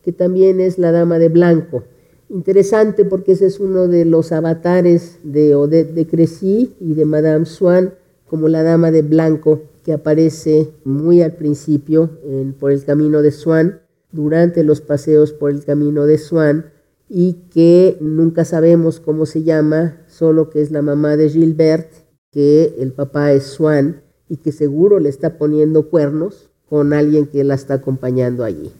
que 0.02 0.12
también 0.12 0.60
es 0.60 0.76
la 0.76 0.92
Dama 0.92 1.18
de 1.18 1.30
Blanco. 1.30 1.84
Interesante 2.28 3.06
porque 3.06 3.32
ese 3.32 3.46
es 3.46 3.58
uno 3.58 3.88
de 3.88 4.04
los 4.04 4.32
avatares 4.32 5.20
de 5.22 5.54
Odette 5.54 5.94
de 5.94 6.06
Crecy 6.06 6.74
y 6.80 6.92
de 6.94 7.04
Madame 7.06 7.46
Swann 7.46 7.94
como 8.26 8.48
la 8.48 8.62
Dama 8.62 8.90
de 8.90 9.02
Blanco 9.02 9.60
que 9.84 9.94
aparece 9.94 10.68
muy 10.84 11.22
al 11.22 11.36
principio 11.36 12.10
por 12.58 12.72
el 12.72 12.84
camino 12.84 13.22
de 13.22 13.30
Swann, 13.30 13.80
durante 14.16 14.64
los 14.64 14.80
paseos 14.80 15.32
por 15.32 15.52
el 15.52 15.64
camino 15.64 16.06
de 16.06 16.18
Swann 16.18 16.72
y 17.08 17.34
que 17.50 17.96
nunca 18.00 18.44
sabemos 18.44 18.98
cómo 18.98 19.26
se 19.26 19.44
llama, 19.44 20.02
solo 20.08 20.50
que 20.50 20.60
es 20.60 20.72
la 20.72 20.82
mamá 20.82 21.16
de 21.16 21.28
Gilbert 21.28 21.92
que 22.32 22.74
el 22.80 22.92
papá 22.92 23.32
es 23.32 23.44
Swan 23.44 24.02
y 24.28 24.38
que 24.38 24.52
seguro 24.52 24.98
le 24.98 25.08
está 25.08 25.38
poniendo 25.38 25.88
cuernos 25.88 26.50
con 26.68 26.92
alguien 26.92 27.26
que 27.26 27.44
la 27.44 27.54
está 27.54 27.74
acompañando 27.74 28.44
allí. 28.44 28.72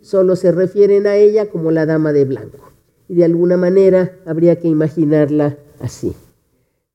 Solo 0.00 0.34
se 0.34 0.50
refieren 0.50 1.06
a 1.06 1.16
ella 1.16 1.50
como 1.50 1.70
la 1.70 1.86
dama 1.86 2.12
de 2.12 2.24
blanco. 2.24 2.58
Y 3.08 3.14
de 3.14 3.24
alguna 3.24 3.56
manera 3.56 4.18
habría 4.24 4.56
que 4.58 4.68
imaginarla 4.68 5.58
así. 5.78 6.14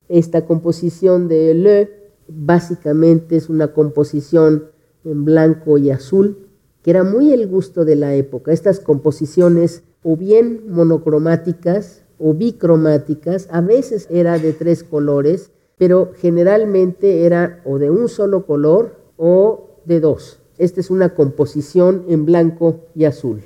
Esta 0.09 0.45
composición 0.45 1.27
de 1.27 1.53
Le 1.53 1.99
básicamente 2.27 3.35
es 3.35 3.47
una 3.47 3.73
composición 3.73 4.65
en 5.03 5.23
blanco 5.23 5.77
y 5.77 5.91
azul, 5.91 6.48
que 6.81 6.91
era 6.91 7.03
muy 7.03 7.33
el 7.33 7.47
gusto 7.47 7.85
de 7.85 7.95
la 7.95 8.15
época. 8.15 8.51
Estas 8.51 8.79
composiciones 8.79 9.83
o 10.03 10.15
bien 10.15 10.63
monocromáticas 10.69 12.03
o 12.17 12.33
bicromáticas, 12.33 13.47
a 13.51 13.61
veces 13.61 14.07
era 14.09 14.37
de 14.37 14.53
tres 14.53 14.83
colores, 14.83 15.51
pero 15.77 16.11
generalmente 16.17 17.25
era 17.25 17.61
o 17.65 17.79
de 17.79 17.89
un 17.89 18.09
solo 18.09 18.45
color 18.45 18.97
o 19.17 19.81
de 19.85 19.99
dos. 19.99 20.39
Esta 20.57 20.81
es 20.81 20.89
una 20.89 21.15
composición 21.15 22.03
en 22.09 22.25
blanco 22.25 22.81
y 22.93 23.05
azul. 23.05 23.43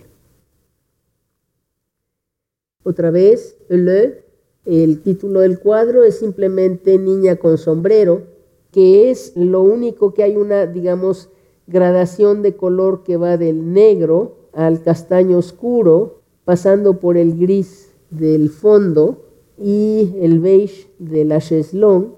Otra 2.84 3.12
vez, 3.12 3.58
el 3.69 5.02
título 5.02 5.41
del 5.41 5.60
cuadro 5.60 6.04
es 6.04 6.17
simplemente 6.17 6.98
Niña 6.98 7.36
con 7.36 7.58
sombrero, 7.58 8.24
que 8.72 9.12
es 9.12 9.34
lo 9.36 9.62
único 9.62 10.13
que 10.15 10.24
hay 10.24 10.36
una, 10.36 10.65
digamos, 10.65 11.30
gradación 11.67 12.41
de 12.41 12.56
color 12.56 13.04
que 13.04 13.17
va 13.17 13.38
del 13.38 13.73
negro 13.73 14.49
al 14.54 14.82
castaño 14.82 15.38
oscuro, 15.38 16.21
pasando 16.45 16.99
por 16.99 17.17
el 17.17 17.38
gris 17.38 17.91
del 18.10 18.49
fondo 18.49 19.26
y 19.58 20.15
el 20.19 20.39
beige 20.39 20.89
de 20.99 21.26
la 21.26 21.39
cheslón, 21.39 22.15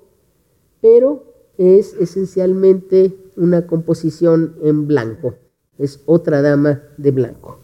pero 0.81 1.23
es 1.57 1.93
esencialmente 1.93 3.15
una 3.37 3.67
composición 3.67 4.55
en 4.61 4.87
blanco. 4.87 5.35
Es 5.77 6.01
otra 6.05 6.41
dama 6.41 6.83
de 6.97 7.11
blanco. 7.11 7.59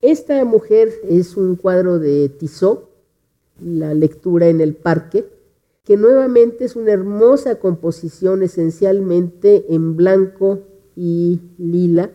Esta 0.00 0.44
mujer 0.44 0.90
es 1.08 1.36
un 1.36 1.56
cuadro 1.56 1.98
de 1.98 2.28
Tissot, 2.28 2.88
la 3.62 3.92
lectura 3.94 4.48
en 4.48 4.60
el 4.60 4.74
parque, 4.74 5.26
que 5.90 5.96
nuevamente 5.96 6.66
es 6.66 6.76
una 6.76 6.92
hermosa 6.92 7.56
composición 7.56 8.44
esencialmente 8.44 9.74
en 9.74 9.96
blanco 9.96 10.60
y 10.94 11.40
lila 11.58 12.12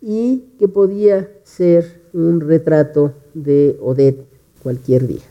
y 0.00 0.54
que 0.58 0.68
podía 0.68 1.28
ser 1.42 2.00
un 2.14 2.40
retrato 2.40 3.12
de 3.34 3.76
Odette 3.82 4.24
cualquier 4.62 5.06
día. 5.06 5.26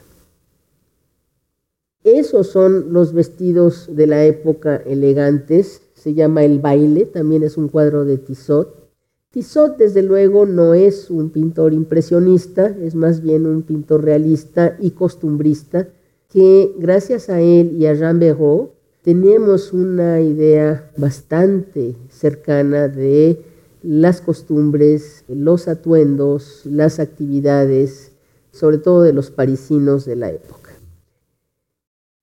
Esos 2.03 2.45
son 2.45 2.93
los 2.93 3.11
vestidos 3.13 3.89
de 3.91 4.05
la 4.05 4.23
época 4.23 4.75
elegantes, 4.75 5.81
se 5.95 6.13
llama 6.13 6.43
El 6.43 6.59
baile, 6.59 7.05
también 7.05 7.41
es 7.41 7.57
un 7.57 7.69
cuadro 7.69 8.05
de 8.05 8.19
Tissot. 8.19 8.87
Tissot, 9.31 9.77
desde 9.77 10.03
luego, 10.03 10.45
no 10.45 10.75
es 10.75 11.09
un 11.09 11.31
pintor 11.31 11.73
impresionista, 11.73 12.67
es 12.67 12.93
más 12.93 13.23
bien 13.23 13.47
un 13.47 13.63
pintor 13.63 14.03
realista 14.03 14.77
y 14.79 14.91
costumbrista, 14.91 15.87
que 16.29 16.73
gracias 16.77 17.29
a 17.29 17.39
él 17.39 17.75
y 17.77 17.85
a 17.85 17.93
Jean 17.93 18.19
Béraud 18.19 18.69
tenemos 19.01 19.71
una 19.71 20.19
idea 20.19 20.91
bastante 20.97 21.95
cercana 22.09 22.89
de 22.89 23.41
las 23.81 24.19
costumbres, 24.19 25.23
los 25.29 25.69
atuendos, 25.69 26.61
las 26.65 26.99
actividades, 26.99 28.11
sobre 28.51 28.79
todo 28.79 29.03
de 29.03 29.13
los 29.13 29.31
parisinos 29.31 30.03
de 30.05 30.17
la 30.17 30.31
época. 30.31 30.71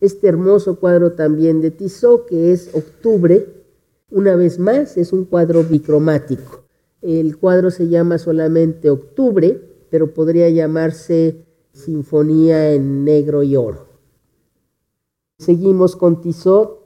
Este 0.01 0.29
hermoso 0.29 0.79
cuadro 0.79 1.13
también 1.13 1.63
de 1.63 1.71
Tissot, 1.71 2.27
que 2.27 2.53
es 2.53 2.69
Octubre, 2.75 3.47
una 4.11 4.37
vez 4.37 4.59
más, 4.59 4.99
es 4.99 5.15
un 5.15 5.25
cuadro 5.25 5.65
bicromático. 5.65 6.65
El 7.01 7.39
cuadro 7.39 7.71
se 7.71 7.89
llama 7.89 8.19
solamente 8.19 8.91
Octubre, 8.91 9.59
pero 9.89 10.13
podría 10.13 10.51
llamarse 10.51 11.47
Sinfonía 11.73 12.73
en 12.73 13.05
Negro 13.05 13.43
y 13.43 13.57
Oro. 13.57 13.94
Seguimos 15.45 15.95
con 15.95 16.23
Tissot. 16.23 16.81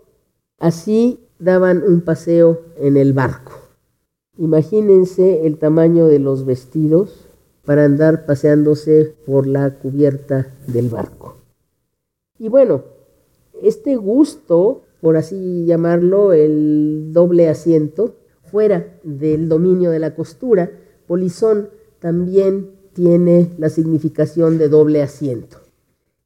Así 0.58 1.20
daban 1.38 1.84
un 1.86 2.00
paseo 2.00 2.62
en 2.76 2.96
el 2.96 3.12
barco. 3.12 3.52
Imagínense 4.36 5.46
el 5.46 5.58
tamaño 5.58 6.08
de 6.08 6.18
los 6.18 6.44
vestidos 6.44 7.28
para 7.64 7.84
andar 7.84 8.26
paseándose 8.26 9.14
por 9.26 9.46
la 9.46 9.78
cubierta 9.78 10.48
del 10.66 10.88
barco. 10.88 11.36
Y 12.36 12.48
bueno, 12.48 12.82
este 13.62 13.94
gusto, 13.94 14.82
por 15.00 15.16
así 15.16 15.64
llamarlo, 15.64 16.32
el 16.32 17.10
doble 17.12 17.48
asiento, 17.48 18.16
fuera 18.42 18.98
del 19.04 19.48
dominio 19.48 19.92
de 19.92 20.00
la 20.00 20.16
costura, 20.16 20.72
polizón 21.06 21.68
también 22.00 22.72
tiene 22.92 23.52
la 23.56 23.68
significación 23.68 24.58
de 24.58 24.68
doble 24.68 25.00
asiento. 25.00 25.58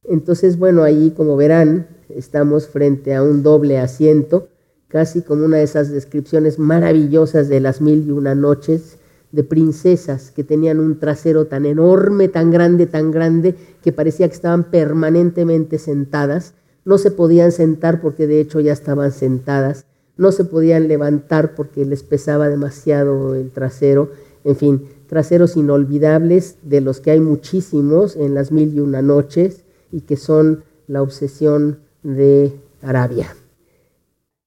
Entonces, 0.03 0.57
bueno, 0.57 0.81
ahí 0.81 1.11
como 1.11 1.35
verán, 1.37 1.92
estamos 2.15 2.67
frente 2.67 3.13
a 3.13 3.23
un 3.23 3.43
doble 3.43 3.79
asiento, 3.79 4.47
casi 4.87 5.21
como 5.21 5.45
una 5.45 5.57
de 5.57 5.63
esas 5.63 5.89
descripciones 5.89 6.59
maravillosas 6.59 7.49
de 7.49 7.59
las 7.59 7.81
mil 7.81 8.07
y 8.07 8.11
una 8.11 8.35
noches 8.35 8.97
de 9.33 9.43
princesas 9.43 10.29
que 10.29 10.43
tenían 10.43 10.79
un 10.79 10.99
trasero 10.99 11.47
tan 11.47 11.65
enorme, 11.65 12.27
tan 12.27 12.51
grande, 12.51 12.85
tan 12.85 13.09
grande, 13.09 13.55
que 13.81 13.91
parecía 13.91 14.27
que 14.27 14.35
estaban 14.35 14.65
permanentemente 14.65 15.79
sentadas. 15.79 16.53
No 16.85 16.99
se 16.99 17.09
podían 17.09 17.51
sentar 17.51 17.99
porque 17.99 18.27
de 18.27 18.39
hecho 18.39 18.59
ya 18.59 18.73
estaban 18.73 19.11
sentadas. 19.11 19.85
No 20.17 20.31
se 20.31 20.45
podían 20.45 20.87
levantar 20.87 21.55
porque 21.55 21.83
les 21.83 22.03
pesaba 22.03 22.47
demasiado 22.47 23.33
el 23.33 23.49
trasero. 23.49 24.11
En 24.43 24.55
fin, 24.55 24.87
traseros 25.07 25.57
inolvidables 25.57 26.57
de 26.61 26.81
los 26.81 26.99
que 26.99 27.09
hay 27.09 27.19
muchísimos 27.19 28.15
en 28.15 28.35
las 28.35 28.51
mil 28.51 28.75
y 28.75 28.81
una 28.81 29.01
noches 29.01 29.63
y 29.91 30.01
que 30.01 30.15
son 30.15 30.63
la 30.85 31.01
obsesión 31.01 31.79
de 32.03 32.51
Arabia. 32.81 33.35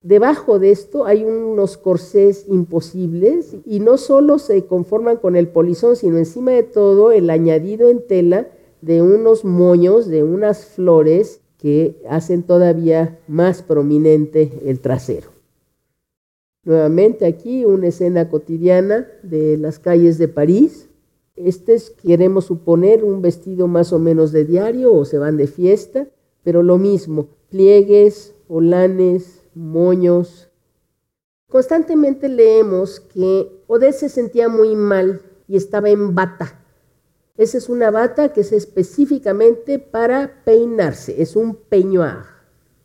Debajo 0.02 0.60
de 0.60 0.70
esto 0.70 1.04
hay 1.04 1.24
unos 1.24 1.76
corsés 1.76 2.46
imposibles 2.48 3.56
y 3.64 3.80
no 3.80 3.98
solo 3.98 4.38
se 4.38 4.64
conforman 4.66 5.16
con 5.16 5.34
el 5.34 5.48
polizón, 5.48 5.96
sino 5.96 6.16
encima 6.16 6.52
de 6.52 6.62
todo 6.62 7.10
el 7.10 7.28
añadido 7.28 7.88
en 7.88 8.06
tela 8.06 8.46
de 8.82 9.02
unos 9.02 9.44
moños, 9.44 10.06
de 10.06 10.22
unas 10.22 10.64
flores 10.66 11.40
que 11.58 12.00
hacen 12.08 12.44
todavía 12.44 13.18
más 13.26 13.62
prominente 13.62 14.52
el 14.64 14.78
trasero. 14.80 15.30
Nuevamente 16.62 17.26
aquí 17.26 17.64
una 17.64 17.88
escena 17.88 18.28
cotidiana 18.28 19.08
de 19.22 19.56
las 19.56 19.78
calles 19.78 20.18
de 20.18 20.28
París. 20.28 20.88
Este 21.34 21.74
es, 21.74 21.90
queremos 21.90 22.44
suponer, 22.44 23.04
un 23.04 23.22
vestido 23.22 23.66
más 23.66 23.92
o 23.92 23.98
menos 23.98 24.32
de 24.32 24.44
diario 24.44 24.92
o 24.92 25.04
se 25.04 25.18
van 25.18 25.36
de 25.36 25.46
fiesta, 25.46 26.08
pero 26.42 26.62
lo 26.62 26.78
mismo, 26.78 27.28
pliegues, 27.56 28.34
olanes, 28.48 29.40
moños. 29.54 30.50
Constantemente 31.48 32.28
leemos 32.28 33.00
que 33.00 33.62
Odette 33.66 33.94
se 33.94 34.08
sentía 34.10 34.50
muy 34.50 34.76
mal 34.76 35.22
y 35.48 35.56
estaba 35.56 35.88
en 35.88 36.14
bata. 36.14 36.62
Esa 37.38 37.56
es 37.56 37.70
una 37.70 37.90
bata 37.90 38.34
que 38.34 38.42
es 38.42 38.52
específicamente 38.52 39.78
para 39.78 40.44
peinarse, 40.44 41.22
es 41.22 41.34
un 41.34 41.54
peignoir. 41.56 42.26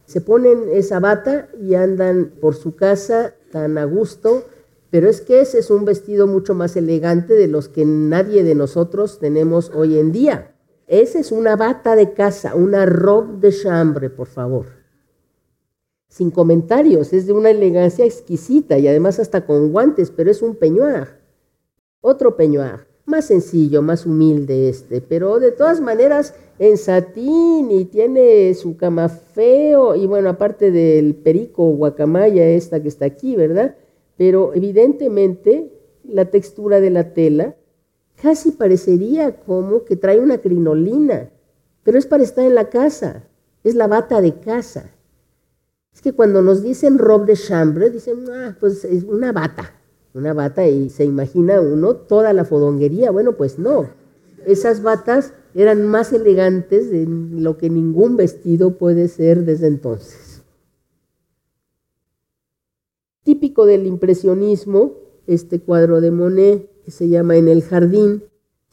Se 0.06 0.22
ponen 0.22 0.70
esa 0.72 1.02
bata 1.02 1.50
y 1.62 1.76
andan 1.76 2.32
por 2.40 2.56
su 2.56 2.78
casa 2.78 3.36
tan 3.52 3.78
a 3.78 3.84
gusto, 3.84 4.46
pero 4.90 5.10
es 5.10 5.20
que 5.20 5.42
ese 5.42 5.60
es 5.60 5.70
un 5.70 5.84
vestido 5.84 6.28
mucho 6.28 6.56
más 6.56 6.78
elegante 6.78 7.34
de 7.34 7.50
los 7.50 7.68
que 7.68 7.84
nadie 7.84 8.46
de 8.46 8.56
nosotros 8.56 9.20
tenemos 9.20 9.70
hoy 9.76 10.00
en 10.00 10.14
día. 10.14 10.51
Esa 10.92 11.20
es 11.20 11.32
una 11.32 11.56
bata 11.56 11.96
de 11.96 12.12
casa, 12.12 12.54
una 12.54 12.86
robe 12.86 13.38
de 13.40 13.54
chambre, 13.54 14.10
por 14.10 14.28
favor. 14.28 14.66
Sin 16.10 16.32
comentarios, 16.32 17.14
es 17.14 17.26
de 17.28 17.32
una 17.32 17.50
elegancia 17.50 18.04
exquisita 18.04 18.78
y 18.78 18.90
además 18.90 19.18
hasta 19.18 19.46
con 19.46 19.72
guantes, 19.72 20.12
pero 20.12 20.30
es 20.30 20.42
un 20.42 20.56
peñuar. 20.56 21.22
Otro 22.02 22.36
peñuar, 22.36 22.88
más 23.06 23.24
sencillo, 23.24 23.82
más 23.82 24.06
humilde 24.06 24.68
este, 24.68 25.00
pero 25.00 25.40
de 25.40 25.54
todas 25.54 25.80
maneras 25.80 26.36
en 26.60 26.78
satín 26.78 27.72
y 27.72 27.86
tiene 27.86 28.54
su 28.54 28.76
cama 28.76 29.08
feo 29.08 29.96
y 29.96 30.06
bueno, 30.08 30.28
aparte 30.28 30.72
del 30.72 31.16
perico 31.16 31.70
guacamaya 31.70 32.46
esta 32.50 32.82
que 32.82 32.90
está 32.90 33.06
aquí, 33.06 33.38
¿verdad? 33.38 33.78
Pero 34.18 34.54
evidentemente 34.54 35.72
la 36.04 36.26
textura 36.26 36.82
de 36.82 36.90
la 36.90 37.14
tela 37.14 37.56
Casi 38.22 38.52
parecería 38.52 39.36
como 39.36 39.84
que 39.84 39.96
trae 39.96 40.20
una 40.20 40.38
crinolina, 40.38 41.32
pero 41.84 41.98
es 41.98 42.06
para 42.06 42.24
estar 42.24 42.46
en 42.46 42.54
la 42.54 42.70
casa, 42.70 43.24
es 43.64 43.74
la 43.74 43.88
bata 43.88 44.22
de 44.22 44.40
casa. 44.40 44.92
Es 45.92 46.02
que 46.02 46.14
cuando 46.14 46.42
nos 46.42 46.62
dicen 46.62 47.00
robe 47.00 47.26
de 47.26 47.36
chambre, 47.36 47.90
dicen, 47.90 48.26
ah, 48.32 48.56
pues 48.60 48.86
es 48.86 49.04
una 49.04 49.32
bata, 49.32 49.74
una 50.14 50.34
bata 50.34 50.68
y 50.68 50.90
se 50.90 51.04
imagina 51.04 51.60
uno 51.62 51.96
toda 51.96 52.32
la 52.34 52.46
fodonguería. 52.46 53.10
Bueno, 53.12 53.36
pues 53.36 53.58
no. 53.58 53.90
Esas 54.46 54.84
batas 54.84 55.34
eran 55.56 55.86
más 55.88 56.14
elegantes 56.14 56.92
de 56.92 57.06
lo 57.08 57.58
que 57.58 57.70
ningún 57.70 58.18
vestido 58.18 58.78
puede 58.78 59.08
ser 59.08 59.46
desde 59.46 59.68
entonces. 59.68 60.44
Típico 63.24 63.66
del 63.66 63.86
impresionismo, 63.86 64.94
este 65.28 65.60
cuadro 65.60 66.02
de 66.02 66.12
Monet 66.12 66.71
que 66.84 66.92
se 66.92 67.10
llama 67.10 67.38
En 67.38 67.48
el 67.48 67.62
Jardín, 67.62 68.24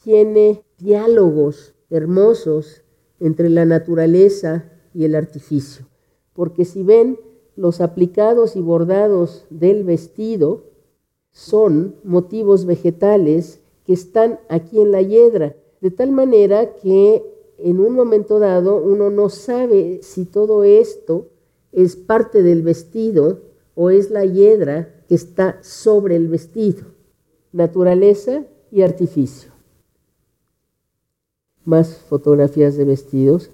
tiene 0.03 0.63
diálogos 0.77 1.73
hermosos 1.89 2.83
entre 3.19 3.49
la 3.49 3.65
naturaleza 3.65 4.71
y 4.93 5.05
el 5.05 5.15
artificio. 5.15 5.85
Porque 6.33 6.65
si 6.65 6.83
ven, 6.83 7.19
los 7.55 7.81
aplicados 7.81 8.55
y 8.55 8.61
bordados 8.61 9.45
del 9.49 9.83
vestido 9.83 10.63
son 11.31 11.95
motivos 12.03 12.65
vegetales 12.65 13.59
que 13.85 13.93
están 13.93 14.39
aquí 14.47 14.79
en 14.79 14.91
la 14.91 15.01
hiedra, 15.01 15.55
de 15.81 15.91
tal 15.91 16.11
manera 16.11 16.75
que 16.75 17.23
en 17.57 17.79
un 17.79 17.93
momento 17.93 18.39
dado 18.39 18.77
uno 18.77 19.09
no 19.09 19.29
sabe 19.29 19.99
si 20.01 20.25
todo 20.25 20.63
esto 20.63 21.27
es 21.71 21.97
parte 21.97 22.41
del 22.41 22.61
vestido 22.61 23.41
o 23.75 23.89
es 23.89 24.09
la 24.09 24.23
hiedra 24.23 25.03
que 25.07 25.15
está 25.15 25.61
sobre 25.61 26.15
el 26.15 26.29
vestido 26.29 26.98
naturaleza 27.51 28.43
y 28.71 28.81
artificio. 28.81 29.51
Más 31.65 31.97
fotografías 31.97 32.77
de 32.77 32.85
vestidos, 32.85 33.51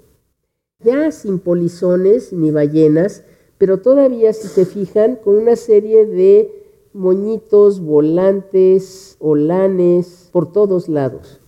ya 0.80 1.12
sin 1.12 1.39
polizones 1.39 2.34
ni 2.34 2.52
ballenas, 2.52 3.24
pero 3.58 3.82
todavía 3.82 4.34
si 4.34 4.48
se 4.48 4.66
fijan 4.66 5.16
con 5.16 5.36
una 5.38 5.56
serie 5.56 6.06
de 6.06 6.66
moñitos, 6.93 7.82
volantes, 7.82 9.16
olanes, 9.20 10.30
por 10.32 10.52
todos 10.52 10.88
lados. 10.88 11.41